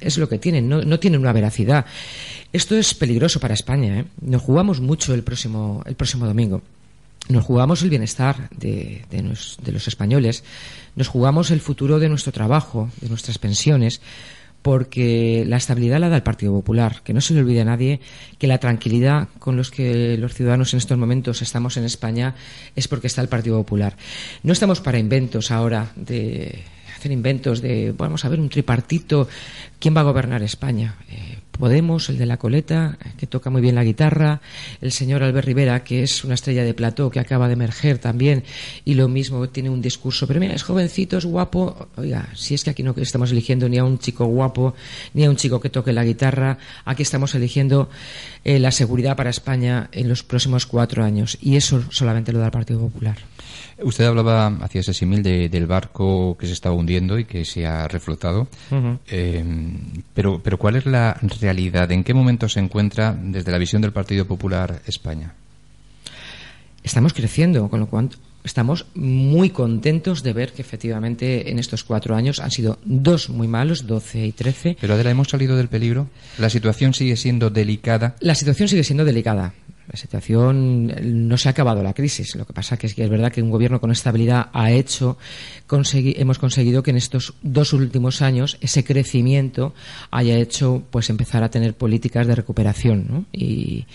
es, 0.00 0.18
lo 0.18 0.28
que 0.28 0.38
tienen, 0.38 0.68
no, 0.68 0.82
no, 0.82 0.98
tienen 0.98 1.20
una 1.20 1.32
veracidad. 1.32 1.86
Esto 2.52 2.76
es 2.76 2.94
peligroso 2.94 3.40
para 3.40 3.54
España. 3.54 4.00
¿eh? 4.00 4.04
Nos 4.20 4.42
jugamos 4.42 4.80
mucho 4.80 5.14
el 5.14 5.22
próximo, 5.22 5.82
el 5.86 5.94
próximo 5.94 6.26
domingo. 6.26 6.62
Nos 7.28 7.44
jugamos 7.44 7.82
el 7.82 7.90
bienestar 7.90 8.50
de, 8.50 9.04
los 9.20 9.88
españoles, 9.88 10.42
nos 10.96 11.08
jugamos 11.08 11.50
el 11.50 11.60
futuro 11.60 11.98
de 11.98 12.08
nuestro 12.08 12.32
trabajo, 12.32 12.90
de 13.00 13.08
nuestras 13.08 13.38
pensiones, 13.38 14.00
porque 14.62 15.44
la 15.46 15.56
estabilidad 15.56 16.00
la 16.00 16.08
da 16.08 16.16
el 16.16 16.22
Partido 16.22 16.52
Popular. 16.52 17.02
Que 17.02 17.14
no 17.14 17.20
se 17.20 17.34
le 17.34 17.40
olvide 17.40 17.62
a 17.62 17.64
nadie 17.64 18.00
que 18.38 18.46
la 18.46 18.58
tranquilidad 18.58 19.28
con 19.38 19.56
los 19.56 19.70
que 19.70 20.16
los 20.18 20.34
ciudadanos 20.34 20.74
en 20.74 20.78
estos 20.78 20.98
momentos 20.98 21.40
estamos 21.40 21.76
en 21.76 21.84
España 21.84 22.34
es 22.76 22.88
porque 22.88 23.06
está 23.06 23.22
el 23.22 23.28
Partido 23.28 23.56
Popular. 23.58 23.96
No 24.42 24.52
estamos 24.52 24.80
para 24.80 24.98
inventos 24.98 25.50
ahora 25.50 25.92
de 25.96 26.64
hacer 26.94 27.12
inventos 27.12 27.62
de, 27.62 27.94
vamos 27.96 28.24
a 28.24 28.28
ver, 28.28 28.40
un 28.40 28.50
tripartito, 28.50 29.28
¿quién 29.78 29.96
va 29.96 30.00
a 30.00 30.04
gobernar 30.04 30.42
España? 30.42 30.96
Eh, 31.08 31.38
Podemos, 31.60 32.08
el 32.08 32.16
de 32.16 32.24
la 32.24 32.38
coleta, 32.38 32.96
que 33.18 33.26
toca 33.26 33.50
muy 33.50 33.60
bien 33.60 33.74
la 33.74 33.84
guitarra, 33.84 34.40
el 34.80 34.92
señor 34.92 35.22
Albert 35.22 35.46
Rivera, 35.46 35.84
que 35.84 36.02
es 36.02 36.24
una 36.24 36.34
estrella 36.34 36.64
de 36.64 36.72
plató, 36.72 37.10
que 37.10 37.20
acaba 37.20 37.48
de 37.48 37.52
emerger 37.52 37.98
también, 37.98 38.44
y 38.86 38.94
lo 38.94 39.08
mismo 39.08 39.46
tiene 39.50 39.68
un 39.68 39.82
discurso, 39.82 40.26
pero 40.26 40.40
mira, 40.40 40.54
es 40.54 40.62
jovencito, 40.62 41.18
es 41.18 41.26
guapo, 41.26 41.88
oiga, 41.96 42.30
si 42.34 42.54
es 42.54 42.64
que 42.64 42.70
aquí 42.70 42.82
no 42.82 42.94
estamos 42.96 43.30
eligiendo 43.30 43.68
ni 43.68 43.76
a 43.76 43.84
un 43.84 43.98
chico 43.98 44.24
guapo, 44.24 44.74
ni 45.12 45.24
a 45.26 45.30
un 45.30 45.36
chico 45.36 45.60
que 45.60 45.68
toque 45.68 45.92
la 45.92 46.02
guitarra, 46.02 46.56
aquí 46.86 47.02
estamos 47.02 47.34
eligiendo 47.34 47.90
eh, 48.42 48.58
la 48.58 48.70
seguridad 48.70 49.14
para 49.14 49.28
España 49.28 49.90
en 49.92 50.08
los 50.08 50.22
próximos 50.22 50.64
cuatro 50.64 51.04
años, 51.04 51.36
y 51.42 51.56
eso 51.56 51.84
solamente 51.90 52.32
lo 52.32 52.38
da 52.38 52.46
el 52.46 52.52
Partido 52.52 52.80
Popular. 52.80 53.18
Usted 53.82 54.04
hablaba, 54.04 54.46
hacía 54.60 54.82
ese 54.82 54.92
símil 54.92 55.22
del 55.22 55.66
barco 55.66 56.36
que 56.38 56.46
se 56.46 56.52
estaba 56.52 56.74
hundiendo 56.74 57.18
y 57.18 57.24
que 57.24 57.44
se 57.44 57.66
ha 57.66 57.88
reflotado. 57.88 58.48
Eh, 59.08 59.44
pero, 60.12 60.40
pero, 60.42 60.58
¿cuál 60.58 60.76
es 60.76 60.86
la 60.86 61.16
realidad? 61.40 61.49
¿En 61.50 62.04
qué 62.04 62.14
momento 62.14 62.48
se 62.48 62.60
encuentra, 62.60 63.12
desde 63.12 63.50
la 63.50 63.58
visión 63.58 63.82
del 63.82 63.92
Partido 63.92 64.24
Popular, 64.24 64.82
España? 64.86 65.34
Estamos 66.84 67.12
creciendo, 67.12 67.68
con 67.68 67.80
lo 67.80 67.86
cual 67.86 68.10
estamos 68.44 68.86
muy 68.94 69.50
contentos 69.50 70.22
de 70.22 70.32
ver 70.32 70.52
que 70.52 70.62
efectivamente 70.62 71.50
en 71.50 71.58
estos 71.58 71.82
cuatro 71.82 72.14
años 72.14 72.38
han 72.38 72.52
sido 72.52 72.78
dos 72.84 73.30
muy 73.30 73.48
malos, 73.48 73.88
12 73.88 74.26
y 74.26 74.32
13. 74.32 74.76
Pero 74.80 74.94
Adela, 74.94 75.10
¿hemos 75.10 75.28
salido 75.28 75.56
del 75.56 75.68
peligro? 75.68 76.06
¿La 76.38 76.50
situación 76.50 76.94
sigue 76.94 77.16
siendo 77.16 77.50
delicada? 77.50 78.14
La 78.20 78.36
situación 78.36 78.68
sigue 78.68 78.84
siendo 78.84 79.04
delicada. 79.04 79.52
La 79.90 79.98
situación 79.98 80.86
no 81.28 81.36
se 81.36 81.48
ha 81.48 81.50
acabado 81.50 81.82
la 81.82 81.94
crisis. 81.94 82.36
Lo 82.36 82.46
que 82.46 82.52
pasa 82.52 82.78
es 82.80 82.94
que 82.94 83.02
es 83.02 83.10
verdad 83.10 83.32
que 83.32 83.42
un 83.42 83.50
gobierno 83.50 83.80
con 83.80 83.90
estabilidad 83.90 84.48
ha 84.52 84.70
hecho, 84.70 85.18
hemos 85.68 86.38
conseguido 86.38 86.84
que 86.84 86.92
en 86.92 86.96
estos 86.96 87.34
dos 87.42 87.72
últimos 87.72 88.22
años 88.22 88.56
ese 88.60 88.84
crecimiento 88.84 89.74
haya 90.12 90.36
hecho 90.36 90.84
pues 90.90 91.10
empezar 91.10 91.42
a 91.42 91.50
tener 91.50 91.74
políticas 91.74 92.28
de 92.28 92.36
recuperación 92.36 93.26
y, 93.32 93.86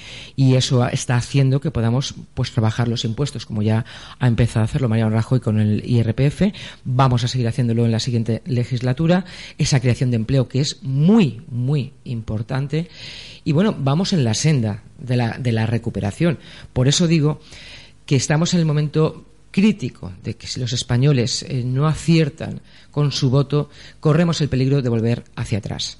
eso 0.55 0.88
está 0.88 1.17
haciendo 1.17 1.60
que 1.60 1.69
podamos 1.69 2.15
pues 2.34 2.51
trabajar 2.51 2.88
los 2.88 3.03
impuestos 3.03 3.45
como 3.45 3.62
ya 3.62 3.84
ha 4.19 4.27
empezado 4.27 4.62
a 4.62 4.65
hacerlo 4.65 4.88
Mariano 4.88 5.12
Rajoy 5.12 5.41
con 5.41 5.60
el 5.60 5.84
IRPF. 5.86 6.53
Vamos 6.86 7.25
a 7.25 7.27
seguir 7.27 7.47
haciéndolo 7.47 7.84
en 7.84 7.91
la 7.91 7.99
siguiente 7.99 8.41
legislatura. 8.45 9.25
Esa 9.58 9.81
creación 9.81 10.12
de 10.12 10.15
empleo 10.15 10.47
que 10.47 10.62
es 10.62 10.81
muy 10.81 11.41
muy 11.49 11.91
importante 12.05 12.88
y 13.43 13.51
bueno 13.51 13.75
vamos 13.77 14.13
en 14.13 14.23
la 14.23 14.34
senda 14.34 14.84
de 14.97 15.17
la, 15.17 15.38
de 15.38 15.51
la 15.51 15.65
recuperación. 15.65 16.39
Por 16.73 16.88
eso 16.88 17.08
digo 17.08 17.39
que 18.05 18.15
estamos 18.15 18.53
en 18.53 18.60
el 18.60 18.65
momento 18.65 19.25
crítico 19.51 20.12
de 20.21 20.36
que 20.36 20.47
si 20.47 20.60
los 20.60 20.73
españoles 20.73 21.43
eh, 21.43 21.63
no 21.63 21.88
aciertan 21.88 22.62
con 22.91 23.12
su 23.12 23.29
voto, 23.29 23.69
corremos 23.99 24.41
el 24.41 24.49
peligro 24.49 24.81
de 24.81 24.89
volver 24.89 25.23
hacia 25.36 25.60
atrás. 25.60 25.97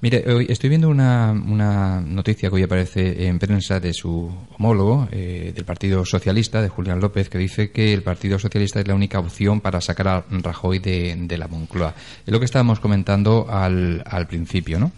Mire, 0.00 0.24
hoy 0.32 0.46
estoy 0.48 0.70
viendo 0.70 0.88
una, 0.88 1.32
una, 1.32 2.00
noticia 2.00 2.48
que 2.48 2.54
hoy 2.54 2.62
aparece 2.62 3.26
en 3.26 3.38
prensa 3.38 3.80
de 3.80 3.92
su 3.92 4.30
homólogo 4.56 5.08
eh, 5.10 5.52
del 5.54 5.64
Partido 5.64 6.04
Socialista, 6.04 6.62
de 6.62 6.68
Julián 6.68 7.00
López, 7.00 7.28
que 7.28 7.38
dice 7.38 7.70
que 7.70 7.92
el 7.92 8.02
Partido 8.02 8.38
Socialista 8.38 8.80
es 8.80 8.88
la 8.88 8.94
única 8.94 9.18
opción 9.18 9.60
para 9.60 9.80
sacar 9.80 10.08
a 10.08 10.24
Rajoy 10.30 10.78
de, 10.78 11.16
de 11.18 11.38
la 11.38 11.48
Moncloa. 11.48 11.94
Es 12.26 12.32
lo 12.32 12.38
que 12.38 12.44
estábamos 12.44 12.80
comentando 12.80 13.46
al, 13.50 14.02
al 14.06 14.26
principio, 14.26 14.78
¿no? 14.78 14.92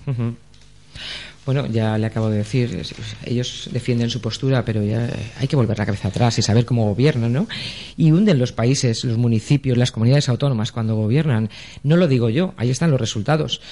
Bueno, 1.49 1.65
ya 1.65 1.97
le 1.97 2.05
acabo 2.05 2.29
de 2.29 2.37
decir, 2.37 2.83
ellos 3.25 3.71
defienden 3.73 4.11
su 4.11 4.21
postura, 4.21 4.67
pero 4.67 4.85
ya 4.85 5.09
hay 5.41 5.49
que 5.49 5.57
volver 5.57 5.79
la 5.79 5.87
cabeza 5.87 6.09
atrás 6.09 6.39
y 6.39 6.43
saber 6.43 6.67
cómo 6.67 6.85
gobiernan, 6.85 7.33
¿no? 7.33 7.49
Y 7.97 8.13
hunden 8.13 8.39
los 8.39 8.53
países, 8.53 9.03
los 9.03 9.17
municipios, 9.17 9.79
las 9.79 9.91
comunidades 9.91 10.29
autónomas 10.29 10.73
cuando 10.73 10.95
gobiernan. 10.95 11.49
No 11.83 11.97
lo 11.97 12.07
digo 12.07 12.29
yo, 12.29 12.53
ahí 12.59 12.69
están 12.69 12.91
los 12.91 13.01
resultados. 13.01 13.63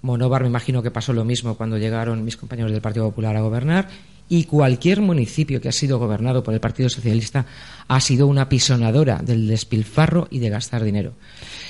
Monóvar 0.00 0.44
me 0.44 0.48
imagino 0.48 0.82
que 0.82 0.90
pasó 0.90 1.12
lo 1.12 1.26
mismo 1.26 1.58
cuando 1.58 1.76
llegaron 1.76 2.24
mis 2.24 2.38
compañeros 2.38 2.72
del 2.72 2.80
Partido 2.80 3.04
Popular 3.04 3.36
a 3.36 3.42
gobernar 3.42 3.88
y 4.30 4.44
cualquier 4.44 5.02
municipio 5.02 5.60
que 5.60 5.68
ha 5.68 5.72
sido 5.72 5.98
gobernado 5.98 6.42
por 6.42 6.54
el 6.54 6.60
Partido 6.60 6.88
Socialista 6.88 7.44
ha 7.86 8.00
sido 8.00 8.28
una 8.28 8.48
pisonadora 8.48 9.18
del 9.18 9.46
despilfarro 9.46 10.26
y 10.30 10.38
de 10.38 10.48
gastar 10.48 10.82
dinero. 10.84 11.12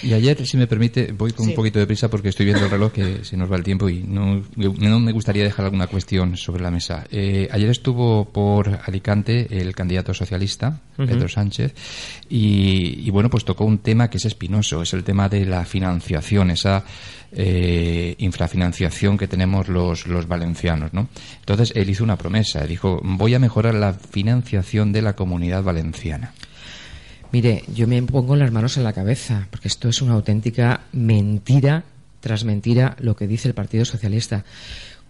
Y 0.03 0.13
ayer, 0.13 0.47
si 0.47 0.57
me 0.57 0.67
permite, 0.67 1.13
voy 1.13 1.33
con 1.33 1.49
un 1.49 1.55
poquito 1.55 1.79
de 1.79 1.87
prisa 1.87 2.09
porque 2.09 2.29
estoy 2.29 2.47
viendo 2.47 2.65
el 2.65 2.71
reloj 2.71 2.93
que 2.93 3.25
se 3.25 3.37
nos 3.37 3.51
va 3.51 3.57
el 3.57 3.63
tiempo 3.63 3.89
y 3.89 4.03
no, 4.03 4.43
no 4.57 5.01
me 5.01 5.13
gustaría 5.13 5.45
dejar 5.45 5.65
alguna 5.65 5.87
cuestión 5.87 6.37
sobre 6.37 6.63
la 6.63 6.71
mesa. 6.71 7.07
Eh, 7.11 7.49
ayer 7.51 7.71
estuvo 7.71 8.27
por 8.27 8.81
Alicante 8.85 9.47
el 9.51 9.75
candidato 9.75 10.13
socialista, 10.13 10.81
Pedro 10.97 11.29
Sánchez, 11.29 11.75
y, 12.29 13.09
bueno, 13.11 13.31
pues 13.31 13.45
tocó 13.45 13.65
un 13.65 13.79
tema 13.79 14.11
que 14.11 14.19
es 14.19 14.25
espinoso, 14.25 14.83
es 14.83 14.93
el 14.93 15.05
tema 15.05 15.29
de 15.29 15.47
la 15.47 15.65
financiación, 15.65 16.51
esa 16.51 16.85
eh, 17.33 18.15
infrafinanciación 18.19 19.17
que 19.17 19.29
tenemos 19.29 19.69
los, 19.69 20.07
los 20.07 20.29
valencianos, 20.29 20.93
¿no? 20.93 21.09
Entonces 21.41 21.73
él 21.75 21.89
hizo 21.91 22.05
una 22.05 22.17
promesa, 22.17 22.67
dijo, 22.67 23.01
voy 23.03 23.35
a 23.35 23.39
mejorar 23.39 23.75
la 23.75 23.93
financiación 23.95 24.93
de 24.93 25.03
la 25.03 25.15
comunidad 25.15 25.63
valenciana. 25.63 26.33
Mire, 27.37 27.65
yo 27.75 27.87
me 27.87 28.03
pongo 28.03 28.35
las 28.35 28.51
manos 28.51 28.79
en 28.79 28.85
la 28.85 28.95
cabeza, 28.95 29.47
porque 29.51 29.69
esto 29.69 29.91
es 29.91 30.01
una 30.01 30.15
auténtica 30.15 30.81
mentira 30.93 31.85
tras 32.21 32.45
mentira 32.45 32.97
lo 32.99 33.15
que 33.15 33.27
dice 33.27 33.47
el 33.47 33.53
Partido 33.53 33.85
Socialista. 33.85 34.47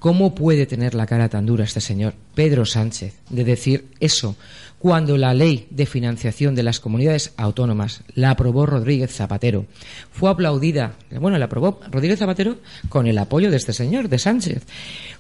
¿Cómo 0.00 0.34
puede 0.34 0.66
tener 0.66 0.96
la 0.96 1.06
cara 1.06 1.28
tan 1.28 1.46
dura 1.46 1.62
este 1.62 1.80
señor, 1.80 2.14
Pedro 2.34 2.66
Sánchez, 2.66 3.14
de 3.30 3.44
decir 3.44 3.84
eso 4.00 4.34
cuando 4.80 5.16
la 5.16 5.34
ley 5.34 5.68
de 5.70 5.86
financiación 5.86 6.56
de 6.56 6.64
las 6.64 6.80
comunidades 6.80 7.32
autónomas 7.36 8.02
la 8.16 8.30
aprobó 8.30 8.66
Rodríguez 8.66 9.14
Zapatero? 9.14 9.66
Fue 10.10 10.28
aplaudida, 10.28 10.96
bueno, 11.20 11.38
la 11.38 11.44
aprobó 11.44 11.78
Rodríguez 11.92 12.18
Zapatero 12.18 12.56
con 12.88 13.06
el 13.06 13.18
apoyo 13.18 13.52
de 13.52 13.56
este 13.58 13.72
señor, 13.72 14.08
de 14.08 14.18
Sánchez. 14.18 14.64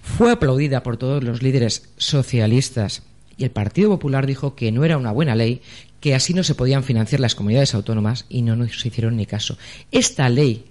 Fue 0.02 0.32
aplaudida 0.32 0.82
por 0.82 0.96
todos 0.96 1.22
los 1.22 1.40
líderes 1.40 1.88
socialistas 1.98 3.04
y 3.38 3.44
el 3.44 3.50
Partido 3.50 3.90
Popular 3.90 4.26
dijo 4.26 4.54
que 4.54 4.72
no 4.72 4.84
era 4.84 4.96
una 4.96 5.12
buena 5.12 5.34
ley, 5.34 5.60
que 6.00 6.14
así 6.14 6.34
no 6.34 6.42
se 6.42 6.54
podían 6.54 6.84
financiar 6.84 7.20
las 7.20 7.34
comunidades 7.34 7.74
autónomas 7.74 8.24
y 8.28 8.42
no 8.42 8.56
nos 8.56 8.84
hicieron 8.84 9.16
ni 9.16 9.26
caso. 9.26 9.56
Esta 9.90 10.28
ley 10.28 10.64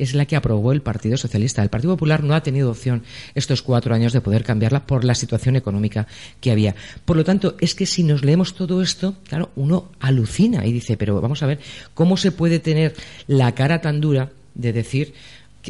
es 0.00 0.14
la 0.14 0.24
que 0.24 0.34
aprobó 0.34 0.72
el 0.72 0.80
Partido 0.80 1.18
Socialista. 1.18 1.62
El 1.62 1.68
Partido 1.68 1.94
Popular 1.94 2.24
no 2.24 2.34
ha 2.34 2.42
tenido 2.42 2.70
opción 2.70 3.02
estos 3.34 3.60
cuatro 3.60 3.94
años 3.94 4.14
de 4.14 4.22
poder 4.22 4.44
cambiarla 4.44 4.86
por 4.86 5.04
la 5.04 5.14
situación 5.14 5.56
económica 5.56 6.06
que 6.40 6.50
había. 6.50 6.74
Por 7.04 7.18
lo 7.18 7.24
tanto, 7.24 7.54
es 7.60 7.74
que 7.74 7.84
si 7.84 8.02
nos 8.02 8.24
leemos 8.24 8.54
todo 8.54 8.80
esto, 8.80 9.16
claro, 9.28 9.50
uno 9.56 9.90
alucina 10.00 10.66
y 10.66 10.72
dice, 10.72 10.96
pero 10.96 11.20
vamos 11.20 11.42
a 11.42 11.46
ver, 11.46 11.60
¿cómo 11.92 12.16
se 12.16 12.32
puede 12.32 12.60
tener 12.60 12.94
la 13.26 13.54
cara 13.54 13.82
tan 13.82 14.00
dura 14.00 14.30
de 14.54 14.72
decir 14.72 15.12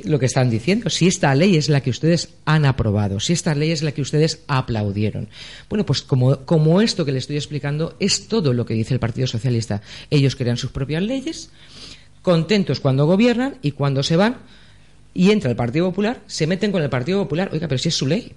lo 0.05 0.19
que 0.19 0.27
están 0.27 0.51
diciendo, 0.51 0.89
si 0.89 1.09
esta 1.09 1.35
ley 1.35 1.57
es 1.57 1.69
la 1.69 1.81
que 1.81 1.91
ustedes 1.91 2.31
han 2.45 2.65
aprobado, 2.65 3.19
si 3.19 3.33
esta 3.33 3.55
ley 3.55 3.73
es 3.73 3.83
la 3.83 3.93
que 3.93 4.03
ustedes 4.03 4.41
aplaudieron. 4.47 5.29
Bueno, 5.69 5.85
pues 5.85 6.03
como, 6.03 6.39
como 6.45 6.81
esto 6.81 7.05
que 7.05 7.13
le 7.13 7.19
estoy 7.19 7.37
explicando 7.37 7.97
es 7.99 8.29
todo 8.29 8.53
lo 8.53 8.65
que 8.67 8.75
dice 8.75 8.95
el 8.95 9.01
Partido 9.01 9.27
Socialista. 9.27 9.83
Ellos 10.11 10.37
crean 10.37 10.57
sus 10.57 10.71
propias 10.71 11.03
leyes, 11.03 11.51
contentos 12.23 12.81
cuando 12.81 13.07
gobiernan 13.07 13.57
y 13.63 13.73
cuando 13.73 14.03
se 14.03 14.17
van 14.17 14.39
y 15.13 15.31
entra 15.31 15.51
el 15.51 15.57
Partido 15.57 15.87
Popular, 15.87 16.21
se 16.27 16.47
meten 16.47 16.71
con 16.71 16.83
el 16.83 16.91
Partido 16.91 17.23
Popular. 17.23 17.51
Oiga, 17.53 17.67
pero 17.67 17.79
si 17.79 17.89
es 17.89 17.95
su 17.97 18.07
ley. 18.07 18.33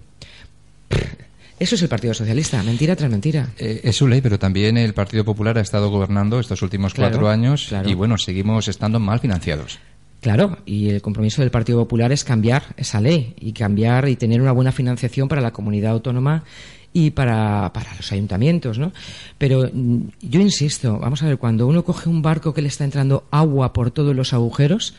Eso 1.59 1.75
es 1.75 1.81
el 1.83 1.87
Partido 1.87 2.13
Socialista, 2.13 2.61
mentira 2.63 2.95
tras 2.95 3.11
mentira. 3.11 3.49
Eh, 3.57 3.81
es 3.83 3.95
su 3.95 4.07
ley, 4.07 4.21
pero 4.21 4.39
también 4.39 4.75
el 4.75 4.93
Partido 4.93 5.23
Popular 5.23 5.57
ha 5.59 5.61
estado 5.61 5.89
gobernando 5.89 6.39
estos 6.39 6.61
últimos 6.63 6.93
cuatro 6.93 7.29
años 7.29 7.71
y 7.85 7.93
bueno, 7.93 8.17
seguimos 8.17 8.67
estando 8.67 8.99
mal 8.99 9.19
financiados. 9.19 9.79
Claro, 10.23 10.59
y 10.65 10.87
el 10.89 11.01
compromiso 11.01 11.41
del 11.41 11.51
Partido 11.51 11.79
Popular 11.79 12.13
es 12.13 12.23
cambiar 12.23 12.63
esa 12.77 13.01
ley 13.01 13.35
y 13.41 13.51
cambiar 13.51 14.07
y 14.07 14.15
tener 14.15 14.41
una 14.41 14.53
buena 14.53 14.71
financiación 14.71 15.27
para 15.27 15.41
la 15.41 15.51
comunidad 15.51 15.91
autónoma 15.91 16.45
y 16.93 17.09
para, 17.09 17.73
los 17.97 18.09
ayuntamientos, 18.09 18.79
¿no? 18.79 18.93
Pero 19.37 19.69
mm, 19.73 20.01
yo 20.21 20.39
insisto, 20.39 20.97
vamos 20.97 21.21
a 21.23 21.25
ver, 21.25 21.37
cuando 21.37 21.67
uno 21.67 21.83
coge 21.83 22.07
un 22.07 22.21
barco 22.21 22.53
que 22.53 22.61
le 22.61 22.69
está 22.69 22.85
entrando 22.85 23.25
agua 23.31 23.73
por 23.73 23.91
todos 23.91 24.15
los 24.15 24.31
agujeros, 24.31 24.95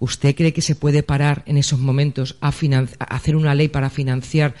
¿usted 0.00 0.34
cree 0.34 0.52
que 0.52 0.62
se 0.62 0.74
puede 0.74 1.04
parar 1.04 1.44
en 1.46 1.58
esos 1.58 1.78
momentos 1.78 2.34
a 2.40 2.48
hacer 2.48 3.36
una 3.36 3.54
ley 3.54 3.68
para 3.68 3.88
financiar 3.88 4.56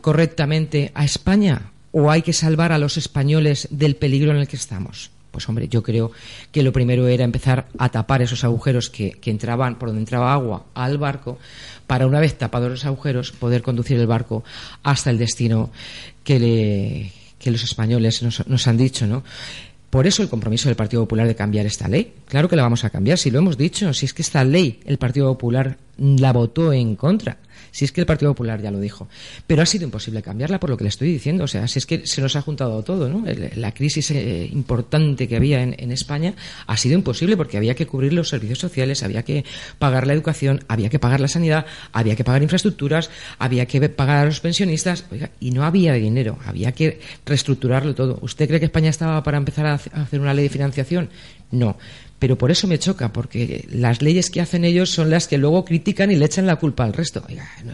correctamente 0.00 0.92
a 0.94 1.04
España? 1.04 1.72
¿O 1.90 2.12
hay 2.12 2.22
que 2.22 2.32
salvar 2.32 2.70
a 2.70 2.78
los 2.78 2.96
españoles 2.96 3.66
del 3.72 3.96
peligro 3.96 4.30
en 4.30 4.36
el 4.36 4.46
que 4.46 4.54
estamos? 4.54 5.10
Pues 5.30 5.48
hombre, 5.48 5.68
yo 5.68 5.82
creo 5.82 6.10
que 6.50 6.62
lo 6.62 6.72
primero 6.72 7.06
era 7.06 7.24
empezar 7.24 7.68
a 7.78 7.88
tapar 7.88 8.22
esos 8.22 8.44
agujeros 8.44 8.90
que, 8.90 9.18
entraban, 9.24 9.78
por 9.78 9.88
donde 9.88 10.02
entraba 10.02 10.32
agua 10.32 10.66
al 10.74 10.98
barco, 10.98 11.38
para 11.86 12.06
una 12.06 12.20
vez 12.20 12.36
tapados 12.36 12.70
los 12.70 12.84
agujeros, 12.84 13.32
poder 13.32 13.62
conducir 13.62 13.98
el 13.98 14.06
barco 14.06 14.44
hasta 14.82 15.10
el 15.10 15.18
destino 15.18 15.70
que, 16.24 17.12
los 17.44 17.62
españoles 17.62 18.22
nos, 18.22 18.46
nos 18.46 18.66
han 18.66 18.76
dicho, 18.76 19.06
¿no? 19.06 19.22
Por 19.90 20.06
eso 20.06 20.22
el 20.22 20.28
compromiso 20.28 20.68
del 20.68 20.76
Partido 20.76 21.02
Popular 21.02 21.26
de 21.26 21.34
cambiar 21.34 21.66
esta 21.66 21.88
ley. 21.88 22.12
Claro 22.26 22.48
que 22.48 22.54
la 22.54 22.62
vamos 22.62 22.84
a 22.84 22.90
cambiar, 22.90 23.18
si 23.18 23.30
lo 23.32 23.40
hemos 23.40 23.58
dicho, 23.58 23.92
si 23.92 24.06
es 24.06 24.14
que 24.14 24.22
esta 24.22 24.44
ley 24.44 24.78
el 24.84 24.98
Partido 24.98 25.26
Popular 25.32 25.78
la 26.00 26.32
votó 26.32 26.72
en 26.72 26.96
contra. 26.96 27.38
Si 27.72 27.84
es 27.84 27.92
que 27.92 28.00
el 28.00 28.06
Partido 28.06 28.32
Popular 28.32 28.60
ya 28.60 28.70
lo 28.70 28.80
dijo. 28.80 29.08
Pero 29.46 29.62
ha 29.62 29.66
sido 29.66 29.84
imposible 29.84 30.22
cambiarla 30.22 30.58
por 30.58 30.70
lo 30.70 30.76
que 30.76 30.84
le 30.84 30.88
estoy 30.88 31.12
diciendo. 31.12 31.44
O 31.44 31.46
sea, 31.46 31.68
si 31.68 31.78
es 31.78 31.86
que 31.86 32.06
se 32.06 32.20
nos 32.20 32.34
ha 32.34 32.42
juntado 32.42 32.82
todo, 32.82 33.08
¿no? 33.08 33.24
La 33.54 33.72
crisis 33.72 34.10
eh, 34.10 34.48
importante 34.50 35.28
que 35.28 35.36
había 35.36 35.62
en, 35.62 35.90
España 35.92 36.34
ha 36.66 36.76
sido 36.76 36.94
imposible 36.94 37.36
porque 37.36 37.56
había 37.56 37.74
que 37.74 37.86
cubrir 37.86 38.12
los 38.12 38.28
servicios 38.28 38.58
sociales, 38.58 39.02
había 39.02 39.24
que 39.24 39.44
pagar 39.78 40.06
la 40.06 40.12
educación, 40.12 40.64
había 40.68 40.88
que 40.88 40.98
pagar 40.98 41.20
la 41.20 41.28
sanidad, 41.28 41.66
había 41.92 42.16
que 42.16 42.24
pagar 42.24 42.42
infraestructuras, 42.42 43.10
había 43.38 43.66
que 43.66 43.88
pagar 43.88 44.18
a 44.18 44.24
los 44.26 44.40
pensionistas. 44.40 45.04
y 45.38 45.50
no 45.50 45.64
había 45.64 45.92
dinero. 45.94 46.38
Había 46.44 46.72
que 46.72 47.00
reestructurarlo 47.26 47.94
todo. 47.94 48.18
¿Usted 48.22 48.48
cree 48.48 48.58
que 48.58 48.66
España 48.66 48.90
estaba 48.90 49.22
para 49.22 49.36
empezar 49.36 49.66
a 49.66 49.74
hacer 49.74 50.20
una 50.20 50.34
ley 50.34 50.44
de 50.44 50.50
financiación? 50.50 51.10
No 51.50 51.76
pero 52.20 52.36
por 52.36 52.50
eso 52.50 52.68
me 52.68 52.78
choca, 52.78 53.12
porque 53.12 53.66
las 53.72 54.02
leyes 54.02 54.30
que 54.30 54.42
hacen 54.42 54.64
ellos 54.64 54.90
son 54.90 55.10
las 55.10 55.26
que 55.26 55.38
luego 55.38 55.64
critican 55.64 56.10
y 56.10 56.16
le 56.16 56.26
echan 56.26 56.46
la 56.46 56.56
culpa 56.56 56.84
al 56.84 56.92
resto. 56.92 57.24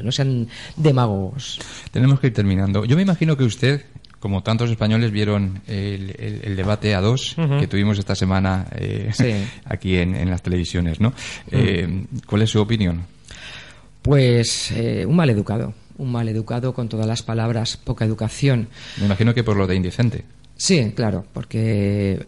no, 0.03 0.13
sean 0.13 0.47
demagogos. 0.77 1.59
Tenemos 1.91 2.21
que 2.21 2.29
ir 2.29 2.33
terminando. 2.33 2.85
Yo 2.85 2.95
me 2.95 3.03
imagino 3.03 3.37
que 3.37 3.43
usted, 3.43 3.85
como 4.21 4.45
tantos 4.45 4.71
españoles, 4.71 5.11
vieron 5.11 5.63
el, 5.67 6.55
debate 6.57 6.95
a 6.95 7.01
dos 7.01 7.37
que 7.59 7.67
tuvimos 7.67 7.99
esta 7.99 8.15
semana 8.15 8.69
eh, 8.77 9.11
aquí 9.65 9.97
en, 9.97 10.31
las 10.31 10.43
televisiones, 10.43 11.01
¿no? 11.01 11.13
Eh, 11.51 12.05
¿Cuál 12.25 12.43
es 12.43 12.51
su 12.51 12.61
opinión? 12.61 13.03
Pues 14.01 14.71
eh, 14.71 15.05
un 15.05 15.17
mal 15.17 15.29
educado. 15.29 15.75
Un 15.99 16.13
mal 16.13 16.29
educado 16.29 16.73
con 16.73 16.89
todas 16.89 17.07
las 17.07 17.23
palabras, 17.23 17.77
poca 17.77 18.05
educación. 18.05 18.69
Me 18.99 19.07
imagino 19.07 19.35
que 19.35 19.43
por 19.43 19.57
lo 19.57 19.67
de 19.67 19.75
indecente. 19.75 20.25
Sí, 20.59 20.93
claro, 20.95 21.27
porque 21.35 22.27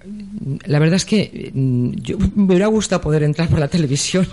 la 0.66 0.78
verdad 0.78 0.96
es 0.96 1.06
que 1.06 1.50
mm, 1.54 1.90
yo, 2.02 2.18
me 2.34 2.44
hubiera 2.44 2.66
gustado 2.66 3.00
poder 3.00 3.22
entrar 3.22 3.48
por 3.48 3.58
la 3.58 3.68
televisión 3.68 4.28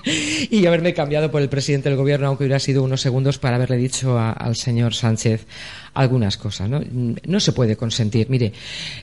y 0.49 0.65
haberme 0.65 0.93
cambiado 0.93 1.31
por 1.31 1.41
el 1.41 1.47
presidente 1.47 1.89
del 1.89 1.97
gobierno, 1.97 2.27
aunque 2.27 2.43
hubiera 2.43 2.59
sido 2.59 2.83
unos 2.83 3.01
segundos 3.01 3.39
para 3.39 3.55
haberle 3.55 3.77
dicho 3.77 4.19
al 4.19 4.55
señor 4.55 4.93
Sánchez 4.93 5.45
algunas 5.93 6.35
cosas. 6.37 6.69
No, 6.69 6.81
no 7.25 7.39
se 7.39 7.53
puede 7.53 7.77
consentir. 7.77 8.29
Mire, 8.29 8.51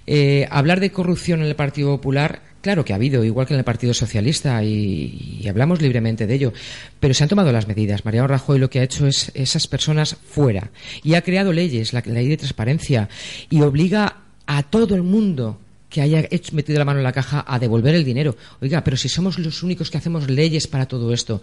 eh, 0.07 0.47
hablar 0.51 0.79
de 0.79 0.93
corrupción 0.93 1.41
en 1.41 1.47
el 1.47 1.57
Partido 1.57 1.97
Popular 1.97 2.53
Claro 2.63 2.85
que 2.85 2.93
ha 2.93 2.97
habido, 2.97 3.25
igual 3.25 3.49
que 3.49 3.55
en 3.55 3.59
el 3.59 3.65
Partido 3.65 3.93
Socialista, 3.93 4.63
y, 4.63 5.45
hablamos 5.49 5.83
libremente 5.83 6.29
de 6.29 6.35
ello, 6.35 6.53
pero 7.01 7.13
se 7.13 7.25
han 7.25 7.29
tomado 7.29 7.51
las 7.51 7.67
medidas. 7.67 8.05
Mariano 8.05 8.29
Rajoy 8.29 8.61
lo 8.61 8.71
que 8.71 8.79
ha 8.79 8.85
hecho 8.85 9.09
es 9.09 9.33
esas 9.35 9.67
personas 9.67 10.17
fuera 10.25 10.71
y 11.03 11.15
ha 11.15 11.23
creado 11.23 11.53
leyes, 11.53 11.93
la 11.93 12.03
ley 12.07 12.29
de 12.29 12.37
transparencia, 12.37 13.09
y 13.51 13.63
obliga 13.63 14.22
a 14.47 14.63
todo 14.63 14.95
el 14.95 15.03
mundo 15.03 15.59
que 15.93 16.01
haya 16.01 16.27
metido 16.53 16.79
la 16.79 16.87
mano 16.87 17.01
en 17.01 17.05
la 17.05 17.13
caja 17.13 17.45
a 17.47 17.59
devolver 17.59 17.95
el 17.95 18.03
dinero. 18.03 18.35
Oiga, 18.63 18.83
pero 18.83 18.97
si 18.97 19.11
somos 19.11 19.39
los 19.39 19.63
únicos 19.63 19.91
que 19.91 19.99
hacemos 19.99 20.29
leyes 20.31 20.67
para 20.67 20.87
todo 20.87 21.13
esto, 21.13 21.43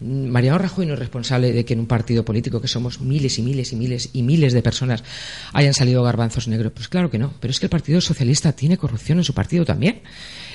mm, 0.00 0.26
Mariano 0.28 0.56
Rajoy 0.56 0.86
no 0.86 0.94
es 0.94 0.98
responsable 0.98 1.52
de 1.52 1.66
que 1.66 1.74
en 1.74 1.80
un 1.80 1.86
partido 1.86 2.24
político 2.24 2.62
que 2.62 2.66
somos 2.66 3.00
miles 3.00 3.38
y 3.38 3.42
miles 3.42 3.72
y 3.72 3.76
miles 3.76 4.10
y 4.14 4.22
miles 4.22 4.54
de 4.54 4.62
personas 4.62 5.04
hayan 5.52 5.74
salido 5.74 6.02
garbanzos 6.02 6.48
negros. 6.48 6.72
Pues 6.72 6.88
claro 6.88 7.10
que 7.10 7.18
no, 7.18 7.34
pero 7.40 7.50
es 7.50 7.60
que 7.60 7.66
el 7.66 7.70
Partido 7.70 8.00
Socialista 8.00 8.52
tiene 8.52 8.78
corrupción 8.78 9.18
en 9.18 9.24
su 9.24 9.34
partido 9.34 9.66
también. 9.66 10.00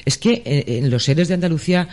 Es 0.06 0.18
que 0.20 0.44
eh, 0.46 0.78
en 0.78 0.90
los 0.92 1.04
seres 1.04 1.28
de 1.28 1.34
Andalucía, 1.34 1.88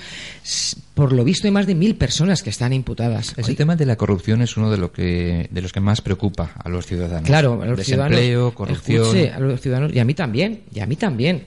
por 0.95 1.13
lo 1.13 1.25
visto, 1.25 1.49
hay 1.49 1.51
más 1.51 1.67
de 1.67 1.75
mil 1.75 1.97
personas 1.97 2.43
que 2.43 2.51
están 2.51 2.73
imputadas. 2.73 3.35
El 3.37 3.57
tema 3.57 3.75
de 3.75 3.87
la 3.87 3.97
corrupción 3.97 4.43
es 4.43 4.57
uno 4.57 4.71
de, 4.71 4.77
lo 4.77 4.93
que, 4.93 5.49
de 5.51 5.63
los 5.63 5.73
que 5.73 5.81
más 5.81 6.03
preocupa 6.03 6.53
a 6.63 6.69
los 6.69 6.87
ciudadanos. 6.87 7.27
Claro, 7.27 7.63
a 7.63 7.67
los 7.67 7.79
Desempleo, 7.79 8.55
corrupción. 8.55 9.17
a 9.35 9.41
los 9.41 9.61
ciudadanos, 9.61 9.95
y 9.95 9.99
a 9.99 10.05
mí 10.05 10.15
también, 10.15 10.63
y 10.75 10.81
a 10.81 10.87
mí 10.87 10.97
también. 10.97 11.47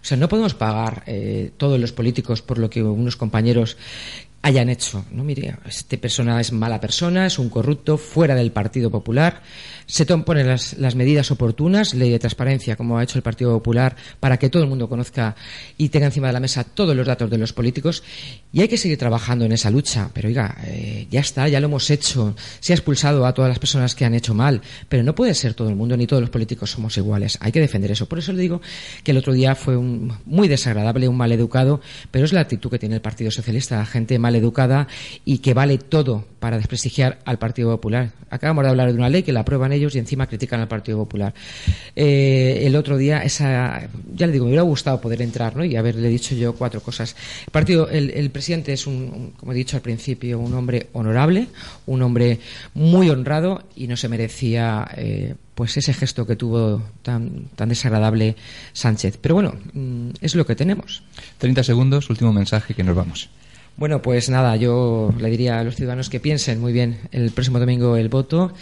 O 0.00 0.04
sea, 0.04 0.16
no 0.16 0.28
podemos 0.28 0.54
pagar 0.54 1.02
eh, 1.06 1.50
todos 1.56 1.78
los 1.78 1.92
políticos 1.92 2.40
por 2.40 2.58
lo 2.58 2.70
que 2.70 2.82
unos 2.82 3.16
compañeros 3.16 3.76
hayan 4.42 4.68
hecho. 4.68 5.04
No, 5.10 5.24
mire, 5.24 5.56
este 5.66 5.98
persona 5.98 6.40
es 6.40 6.52
mala 6.52 6.80
persona, 6.80 7.26
es 7.26 7.38
un 7.38 7.50
corrupto, 7.50 7.98
fuera 7.98 8.34
del 8.34 8.52
Partido 8.52 8.90
Popular 8.90 9.42
se 9.88 10.04
ponen 10.04 10.46
las, 10.46 10.94
medidas 10.94 11.30
oportunas, 11.30 11.94
ley 11.94 12.10
de 12.10 12.18
transparencia, 12.18 12.76
como 12.76 12.98
ha 12.98 13.02
hecho 13.02 13.16
el 13.16 13.22
Partido 13.22 13.52
Popular, 13.52 13.96
para 14.20 14.36
que 14.36 14.50
todo 14.50 14.62
el 14.62 14.68
mundo 14.68 14.86
conozca 14.86 15.34
y 15.78 15.88
tenga 15.88 16.06
encima 16.06 16.26
de 16.26 16.34
la 16.34 16.40
mesa 16.40 16.62
todos 16.62 16.94
los 16.94 17.06
datos 17.06 17.30
de 17.30 17.38
los 17.38 17.54
políticos. 17.54 18.02
Y 18.52 18.60
hay 18.60 18.68
que 18.68 18.76
seguir 18.76 18.98
trabajando 18.98 19.46
en 19.46 19.52
esa 19.52 19.70
lucha. 19.70 20.10
Pero 20.12 20.28
oiga, 20.28 20.58
eh, 20.66 21.06
ya 21.10 21.20
está, 21.20 21.48
ya 21.48 21.58
lo 21.58 21.68
hemos 21.68 21.88
hecho. 21.90 22.36
Se 22.60 22.74
ha 22.74 22.76
expulsado 22.76 23.24
a 23.24 23.32
todas 23.32 23.48
las 23.48 23.58
personas 23.58 23.94
que 23.94 24.04
han 24.04 24.14
hecho 24.14 24.34
mal. 24.34 24.60
Pero 24.90 25.02
no 25.02 25.14
puede 25.14 25.32
ser 25.32 25.54
todo 25.54 25.70
el 25.70 25.74
mundo, 25.74 25.96
ni 25.96 26.06
todos 26.06 26.20
los 26.20 26.30
políticos 26.30 26.70
somos 26.70 26.94
iguales. 26.98 27.38
Hay 27.40 27.50
que 27.50 27.60
defender 27.60 27.90
eso. 27.90 28.06
Por 28.06 28.18
eso 28.18 28.34
le 28.34 28.42
digo 28.42 28.60
que 29.04 29.12
el 29.12 29.16
otro 29.16 29.32
día 29.32 29.54
fue 29.54 29.78
un, 29.78 30.12
muy 30.26 30.48
desagradable, 30.48 31.08
un 31.08 31.16
mal 31.16 31.32
educado, 31.32 31.80
pero 32.10 32.26
es 32.26 32.34
la 32.34 32.40
actitud 32.40 32.70
que 32.70 32.78
tiene 32.78 32.96
el 32.96 33.00
Partido 33.00 33.30
Socialista, 33.30 33.84
gente 33.86 34.18
mal 34.18 34.36
educada 34.36 34.86
y 35.24 35.38
que 35.38 35.54
vale 35.54 35.78
todo 35.78 36.26
para 36.40 36.58
desprestigiar 36.58 37.20
al 37.24 37.38
Partido 37.38 37.70
Popular. 37.70 38.12
Acabamos 38.30 38.64
de 38.64 38.70
hablar 38.70 38.92
de 38.92 38.98
una 38.98 39.08
ley 39.08 39.22
que 39.22 39.32
la 39.32 39.40
aprueban 39.40 39.72
ellos 39.72 39.77
y 39.78 39.98
encima 39.98 40.26
critican 40.26 40.60
al 40.60 40.68
Partido 40.68 40.98
Popular. 40.98 41.32
Eh, 41.94 42.62
el 42.64 42.76
otro 42.76 42.96
día, 42.96 43.22
esa, 43.22 43.88
ya 44.14 44.26
le 44.26 44.32
digo, 44.32 44.44
me 44.44 44.50
hubiera 44.50 44.62
gustado 44.62 45.00
poder 45.00 45.22
entrar 45.22 45.56
¿no? 45.56 45.64
y 45.64 45.76
haberle 45.76 46.08
dicho 46.08 46.34
yo 46.34 46.54
cuatro 46.54 46.80
cosas. 46.80 47.14
El, 47.46 47.52
partido, 47.52 47.88
el, 47.88 48.30
presidente 48.30 48.72
es, 48.72 48.86
un, 48.86 49.32
como 49.36 49.52
he 49.52 49.54
dicho 49.54 49.76
al 49.76 49.82
principio, 49.82 50.38
un 50.38 50.54
hombre 50.54 50.88
honorable, 50.92 51.48
un 51.86 52.02
hombre 52.02 52.40
muy 52.74 53.08
honrado 53.10 53.64
y 53.76 53.86
no 53.86 53.96
se 53.96 54.08
merecía. 54.08 54.88
Eh, 54.96 55.34
pues 55.54 55.76
ese 55.76 55.92
gesto 55.92 56.24
que 56.24 56.36
tuvo 56.36 56.80
tan, 57.02 57.46
tan 57.56 57.68
desagradable 57.68 58.36
Sánchez. 58.72 59.18
Pero 59.20 59.34
bueno, 59.34 59.56
mm, 59.72 60.10
es 60.20 60.36
lo 60.36 60.46
que 60.46 60.54
tenemos. 60.54 61.02
30 61.38 61.64
segundos, 61.64 62.08
último 62.10 62.32
mensaje 62.32 62.74
que 62.74 62.84
nos 62.84 62.94
vamos. 62.94 63.28
Bueno, 63.78 64.02
pues 64.02 64.28
nada, 64.28 64.56
yo 64.56 65.14
le 65.20 65.30
diría 65.30 65.60
a 65.60 65.64
los 65.64 65.76
ciudadanos 65.76 66.10
que 66.10 66.18
piensen 66.18 66.60
muy 66.60 66.72
bien 66.72 66.98
el 67.12 67.30
próximo 67.30 67.60
domingo 67.60 67.96
el 67.96 68.08
voto, 68.08 68.52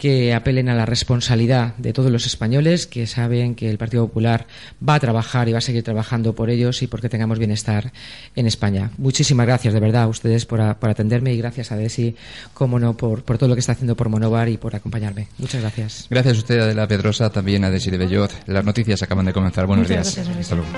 que 0.00 0.32
apelen 0.32 0.70
a 0.70 0.74
la 0.74 0.86
responsabilidad 0.86 1.76
de 1.76 1.92
todos 1.92 2.10
los 2.10 2.24
españoles, 2.24 2.86
que 2.86 3.06
saben 3.06 3.54
que 3.54 3.68
el 3.68 3.76
Partido 3.76 4.06
Popular 4.06 4.46
va 4.86 4.94
a 4.94 5.00
trabajar 5.00 5.48
y 5.48 5.52
va 5.52 5.58
a 5.58 5.60
seguir 5.60 5.84
trabajando 5.84 6.34
por 6.34 6.48
ellos 6.48 6.82
y 6.82 6.86
porque 6.86 7.10
tengamos 7.10 7.38
bienestar 7.38 7.92
en 8.34 8.46
España. 8.46 8.90
Muchísimas 8.96 9.46
gracias, 9.46 9.74
de 9.74 9.78
verdad, 9.78 10.04
a 10.04 10.08
ustedes 10.08 10.46
por, 10.46 10.62
atenderme 10.62 11.34
y 11.34 11.36
gracias 11.36 11.70
a 11.70 11.76
Desi, 11.76 12.16
como 12.54 12.78
no, 12.78 12.96
por, 12.96 13.22
todo 13.22 13.46
lo 13.46 13.54
que 13.54 13.60
está 13.60 13.72
haciendo 13.72 13.94
por 13.94 14.08
Monovar 14.08 14.48
y 14.48 14.56
por 14.56 14.74
acompañarme. 14.74 15.28
Muchas 15.36 15.60
gracias. 15.60 16.06
Gracias 16.08 16.34
a 16.34 16.38
usted, 16.38 16.60
Adela 16.60 16.88
Pedrosa, 16.88 17.30
también 17.30 17.62
a 17.64 17.70
Desi 17.70 17.90
de 17.90 17.98
Bellot. 17.98 18.32
Las 18.46 18.64
noticias 18.64 19.02
acaban 19.02 19.26
de 19.26 19.34
comenzar. 19.34 19.66
Buenos 19.66 19.86
días. 19.86 20.16
Hasta 20.16 20.54
luego. 20.54 20.70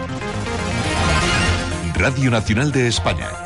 Radio 1.94 2.28
Nacional 2.32 2.72
de 2.72 2.88
España. 2.88 3.41